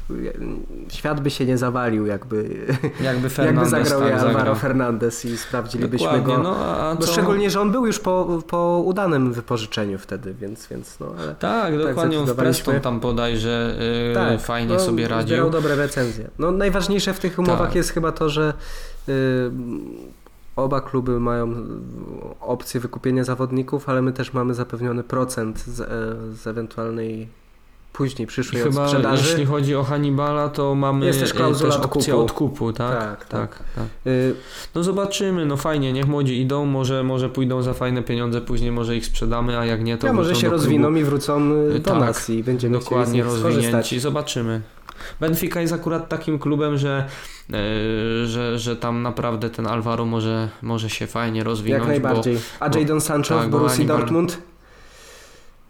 świat 0.89 1.21
by 1.21 1.31
się 1.31 1.47
nie 1.47 1.59
zawalił, 1.59 2.07
jakby, 2.07 2.67
jakby, 3.01 3.31
Fernandez, 3.31 3.73
jakby 3.73 3.89
zagrał 3.89 4.01
tak, 4.01 4.19
Alvaro 4.19 4.39
zagrał. 4.39 4.55
Fernandez 4.55 5.25
i 5.25 5.39
sprawdzilibyśmy 5.39 6.07
Dokładnie, 6.07 6.35
go. 6.37 6.43
No, 6.43 6.57
a 6.57 6.97
no, 7.01 7.07
szczególnie, 7.07 7.51
że 7.51 7.61
on 7.61 7.73
był 7.73 7.87
już 7.87 7.99
po, 7.99 8.43
po 8.49 8.83
udanym 8.87 9.33
wypożyczeniu 9.33 9.99
wtedy, 9.99 10.35
więc, 10.35 10.67
więc 10.67 11.01
no, 11.01 11.15
ale 11.19 11.35
Tak, 11.35 11.39
tak 11.39 11.79
dokładnie 11.79 12.19
w 12.19 12.35
Preston 12.35 12.81
tam 12.81 13.01
bodajże 13.01 13.77
yy, 14.09 14.15
tak, 14.15 14.41
fajnie 14.41 14.75
no, 14.75 14.81
sobie 14.81 15.09
radził. 15.09 15.39
Zbierał 15.40 15.62
dobre 15.62 15.76
recenzje. 15.76 16.31
No, 16.38 16.50
najważniejsze 16.50 17.14
w 17.14 17.20
tych 17.20 17.38
umowach 17.38 17.68
tak. 17.68 17.74
jest 17.74 17.90
chyba 17.90 18.12
to, 18.12 18.29
że 18.29 18.55
yy, 19.07 19.14
oba 20.57 20.81
kluby 20.81 21.20
mają 21.20 21.55
opcję 22.40 22.81
wykupienia 22.81 23.24
zawodników, 23.24 23.88
ale 23.88 24.03
my 24.03 24.12
też 24.12 24.33
mamy 24.33 24.55
zapewniony 24.55 25.05
procent 25.05 25.59
z, 25.59 25.81
e, 25.81 25.87
z 26.37 26.46
ewentualnej 26.46 27.29
później 27.92 28.26
przyszłej 28.26 28.62
Chyba 28.62 28.88
sprzedaży. 28.88 29.29
jeśli 29.29 29.46
chodzi 29.46 29.76
o 29.76 29.83
Hannibala, 29.83 30.48
to 30.48 30.74
mamy 30.74 31.07
jest 31.07 31.20
też, 31.20 31.35
klauzula 31.35 31.76
też 31.76 31.85
opcję 31.85 32.16
odkupu. 32.16 32.44
odkupu, 32.44 32.72
tak? 32.72 32.98
Tak, 32.98 33.24
tak. 33.24 33.57
tak, 33.57 33.64
tak. 33.76 33.87
Y 34.07 34.35
no 34.74 34.83
zobaczymy, 34.83 35.46
no 35.46 35.57
fajnie, 35.57 35.92
niech 35.92 36.07
młodzi 36.07 36.40
idą, 36.40 36.66
może, 36.66 37.03
może 37.03 37.29
pójdą 37.29 37.62
za 37.62 37.74
fajne 37.74 38.03
pieniądze, 38.03 38.40
później 38.40 38.72
może 38.72 38.96
ich 38.96 39.07
sprzedamy, 39.07 39.59
a 39.59 39.64
jak 39.64 39.85
nie, 39.85 39.98
to 39.98 40.07
ja 40.07 40.12
może 40.12 40.35
się 40.35 40.48
rozwiną 40.48 40.94
i 40.94 41.05
wrócą 41.05 41.53
y, 41.55 41.79
do 41.79 41.90
tak, 41.90 42.00
nas 42.00 42.31
i 42.31 42.44
będziemy 42.44 42.79
dokładnie 42.79 43.24
rozwinięci. 43.24 44.00
Zobaczymy. 44.00 44.61
Benfica 45.21 45.61
jest 45.61 45.73
akurat 45.73 46.09
takim 46.09 46.39
klubem, 46.39 46.79
że, 46.79 47.09
yy, 47.49 47.57
że, 48.27 48.59
że 48.59 48.77
tam 48.77 49.03
naprawdę 49.03 49.51
ten 49.51 49.67
Alvaro 49.67 50.07
może, 50.07 50.49
może 50.63 50.91
się 50.91 51.07
fajnie 51.07 51.45
rozwinąć. 51.45 51.81
Jak 51.81 51.89
najbardziej. 51.89 52.35
Bo, 52.35 52.41
A 52.67 52.79
Jadon 52.79 53.01
Sancho 53.01 53.39
tak, 53.39 53.49
w 53.49 53.51
Borussii 53.51 53.87
Dortmund? 53.87 54.39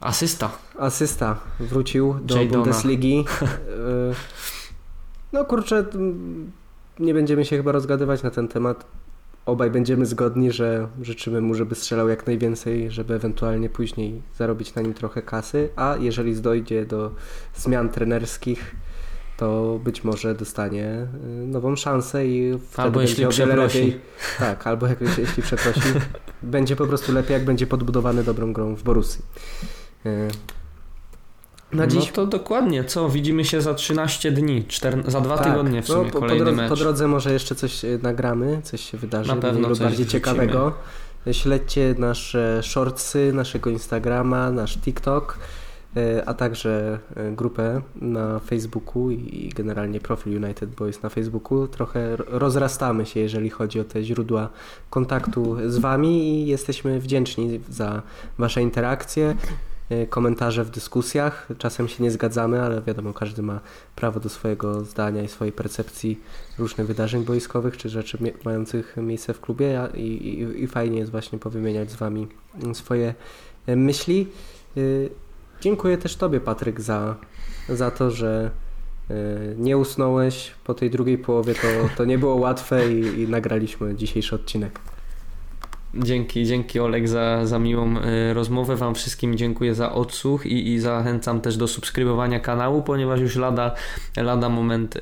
Asysta. 0.01 0.51
Asysta. 0.79 1.37
Wrócił 1.61 2.15
do 2.23 2.37
Jadona. 2.37 2.65
Bundesligi. 2.65 3.25
E, 3.41 4.15
no 5.33 5.45
kurczę, 5.45 5.85
nie 6.99 7.15
będziemy 7.15 7.45
się 7.45 7.57
chyba 7.57 7.73
rozgadywać 7.73 8.23
na 8.23 8.31
ten 8.31 8.49
temat. 8.49 8.85
Obaj 9.47 9.71
będziemy 9.71 10.07
zgodni, 10.07 10.53
że 10.53 10.89
życzymy 11.03 11.41
mu, 11.41 11.55
żeby 11.55 11.75
strzelał 11.75 12.09
jak 12.09 12.27
najwięcej, 12.27 12.91
żeby 12.91 13.15
ewentualnie 13.15 13.69
później 13.69 14.23
zarobić 14.37 14.75
na 14.75 14.83
nim 14.83 14.95
trochę 14.95 15.23
kasy, 15.23 15.69
a 15.77 15.97
jeżeli 16.01 16.37
dojdzie 16.37 16.87
do 16.87 17.11
zmian 17.55 17.89
trenerskich, 17.89 18.77
to 19.41 19.81
być 19.85 20.05
może 20.05 20.35
dostanie 20.35 21.07
y, 21.25 21.47
nową 21.47 21.77
szansę 21.77 22.27
i 22.27 22.59
wtedy 22.59 22.83
albo 22.83 22.99
będzie 22.99 23.23
jeśli 23.23 23.47
wiele 23.47 23.57
lepiej. 23.57 24.01
Tak, 24.39 24.67
albo 24.67 24.87
jak, 24.87 25.01
jeśli 25.19 25.43
przeprosi, 25.43 25.81
będzie 26.43 26.77
po 26.77 26.87
prostu 26.87 27.13
lepiej, 27.13 27.35
jak 27.35 27.45
będzie 27.45 27.67
podbudowany 27.67 28.25
dobrą 28.25 28.53
grą 28.53 28.77
w 28.77 28.83
Borussii. 28.83 29.25
Y, 30.07 30.29
na 31.73 31.87
dziś... 31.87 32.07
No 32.07 32.13
to 32.13 32.27
dokładnie, 32.27 32.85
co? 32.85 33.09
Widzimy 33.09 33.45
się 33.45 33.61
za 33.61 33.75
13 33.75 34.33
dni, 34.33 34.65
za 35.07 35.21
dwa 35.21 35.39
tak, 35.39 35.47
tygodnie 35.47 35.83
w 35.83 35.87
sumie 35.87 36.05
no, 36.05 36.11
po, 36.11 36.21
kolejny 36.21 36.51
po, 36.51 36.53
mecz. 36.53 36.69
Po 36.69 36.77
drodze 36.77 37.09
może 37.09 37.33
jeszcze 37.33 37.55
coś 37.55 37.85
y, 37.85 37.99
nagramy, 38.03 38.61
coś 38.63 38.91
się 38.91 38.99
wydarzy 38.99 39.35
Na 39.35 39.37
pewno 39.37 39.69
bardziej 39.69 39.89
wrzucimy. 39.89 40.07
ciekawego. 40.07 40.73
Śledźcie 41.33 41.95
nasze 41.99 42.61
shortsy, 42.63 43.33
naszego 43.33 43.71
Instagrama, 43.71 44.51
nasz 44.51 44.79
TikTok. 44.79 45.39
E, 45.97 46.29
a 46.29 46.35
także 46.35 46.99
e, 47.17 47.33
grupę 47.33 47.81
na 47.97 48.39
Facebooku 48.39 49.11
i 49.11 49.53
generalnie 49.57 50.01
profil 50.01 50.45
United 50.45 50.71
Boys 50.71 51.03
na 51.03 51.09
Facebooku. 51.09 51.69
Trochę 51.69 52.17
rozrastamy 52.17 53.07
się, 53.07 53.21
jeżeli 53.21 53.51
chodzi 53.51 53.81
o 53.81 53.85
te 53.85 54.05
źródła 54.05 54.49
kontaktu 54.91 55.57
z 55.67 55.79
Wami 55.79 56.29
i 56.29 56.47
jesteśmy 56.47 57.01
wdzięczni 57.01 57.61
za 57.69 58.03
Wasze 58.39 58.63
interakcje, 58.63 59.37
e, 59.89 60.07
komentarze 60.07 60.65
w 60.65 60.71
dyskusjach. 60.71 61.49
Czasem 61.59 61.89
się 61.89 62.03
nie 62.03 62.11
zgadzamy, 62.11 62.63
ale 62.63 62.83
wiadomo, 62.83 63.13
każdy 63.13 63.43
ma 63.43 63.61
prawo 63.97 64.21
do 64.21 64.29
swojego 64.29 64.85
zdania 64.85 65.23
i 65.23 65.29
swojej 65.29 65.53
percepcji 65.53 66.21
różnych 66.59 66.87
wydarzeń 66.87 67.25
boiskowych 67.25 67.77
czy 67.77 67.89
rzeczy 67.89 68.19
mających 68.45 68.97
miejsce 68.97 69.35
w 69.35 69.41
klubie 69.41 69.89
i, 69.95 70.01
i, 70.01 70.63
i 70.63 70.67
fajnie 70.67 70.99
jest 70.99 71.11
właśnie 71.11 71.39
powymieniać 71.39 71.91
z 71.91 71.97
Wami 71.97 72.29
swoje 72.73 73.15
myśli. 73.67 74.27
Dziękuję 75.61 75.99
też 75.99 76.17
Tobie, 76.17 76.41
Patryk, 76.41 76.81
za, 76.81 77.17
za 77.69 77.91
to, 77.91 78.11
że 78.11 78.51
e, 79.11 79.15
nie 79.57 79.79
usnąłeś 79.79 80.51
po 80.65 80.75
tej 80.75 80.91
drugiej 80.91 81.19
połowie. 81.19 81.55
To, 81.55 81.69
to 81.97 82.05
nie 82.05 82.19
było 82.19 82.35
łatwe 82.35 82.93
i, 82.93 83.21
i 83.21 83.29
nagraliśmy 83.29 83.95
dzisiejszy 83.95 84.35
odcinek. 84.35 84.81
Dzięki, 85.95 86.47
dzięki 86.47 86.81
Olek 86.81 87.09
za, 87.09 87.47
za 87.47 87.59
miłą 87.59 87.97
y, 87.97 88.35
rozmowę. 88.35 88.77
Wam 88.77 88.95
wszystkim 88.95 89.37
dziękuję 89.37 89.75
za 89.75 89.93
odsłuch 89.93 90.47
i, 90.47 90.69
i 90.69 90.79
zachęcam 90.79 91.41
też 91.41 91.57
do 91.57 91.69
subskrybowania 91.69 92.41
kanału, 92.41 92.83
ponieważ 92.83 93.21
już 93.21 93.37
lada, 93.37 93.75
lada 94.17 94.49
moment 94.49 94.97
y, 94.97 95.01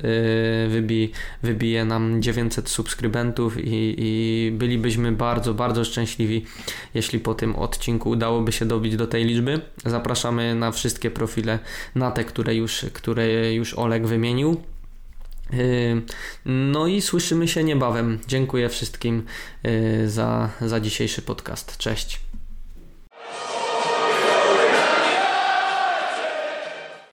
wybi, 0.69 1.11
wybije 1.43 1.85
nam 1.85 2.21
900 2.21 2.69
subskrybentów 2.69 3.57
i, 3.57 3.95
i 3.97 4.51
bylibyśmy 4.51 5.11
bardzo, 5.11 5.53
bardzo 5.53 5.85
szczęśliwi, 5.85 6.45
jeśli 6.93 7.19
po 7.19 7.33
tym 7.33 7.55
odcinku 7.55 8.09
udałoby 8.09 8.51
się 8.51 8.65
dobić 8.65 8.95
do 8.95 9.07
tej 9.07 9.25
liczby. 9.25 9.61
Zapraszamy 9.85 10.55
na 10.55 10.71
wszystkie 10.71 11.11
profile 11.11 11.59
na 11.95 12.11
te, 12.11 12.23
które 12.23 12.55
już, 12.55 12.85
które 12.93 13.53
już 13.53 13.73
Olek 13.73 14.07
wymienił. 14.07 14.61
Yy, 15.53 16.01
no 16.45 16.87
i 16.87 17.01
słyszymy 17.01 17.47
się 17.47 17.63
niebawem. 17.63 18.19
Dziękuję 18.27 18.69
wszystkim 18.69 19.25
yy, 19.63 20.09
za, 20.09 20.49
za 20.61 20.79
dzisiejszy 20.79 21.21
podcast. 21.21 21.77
Cześć. 21.77 22.28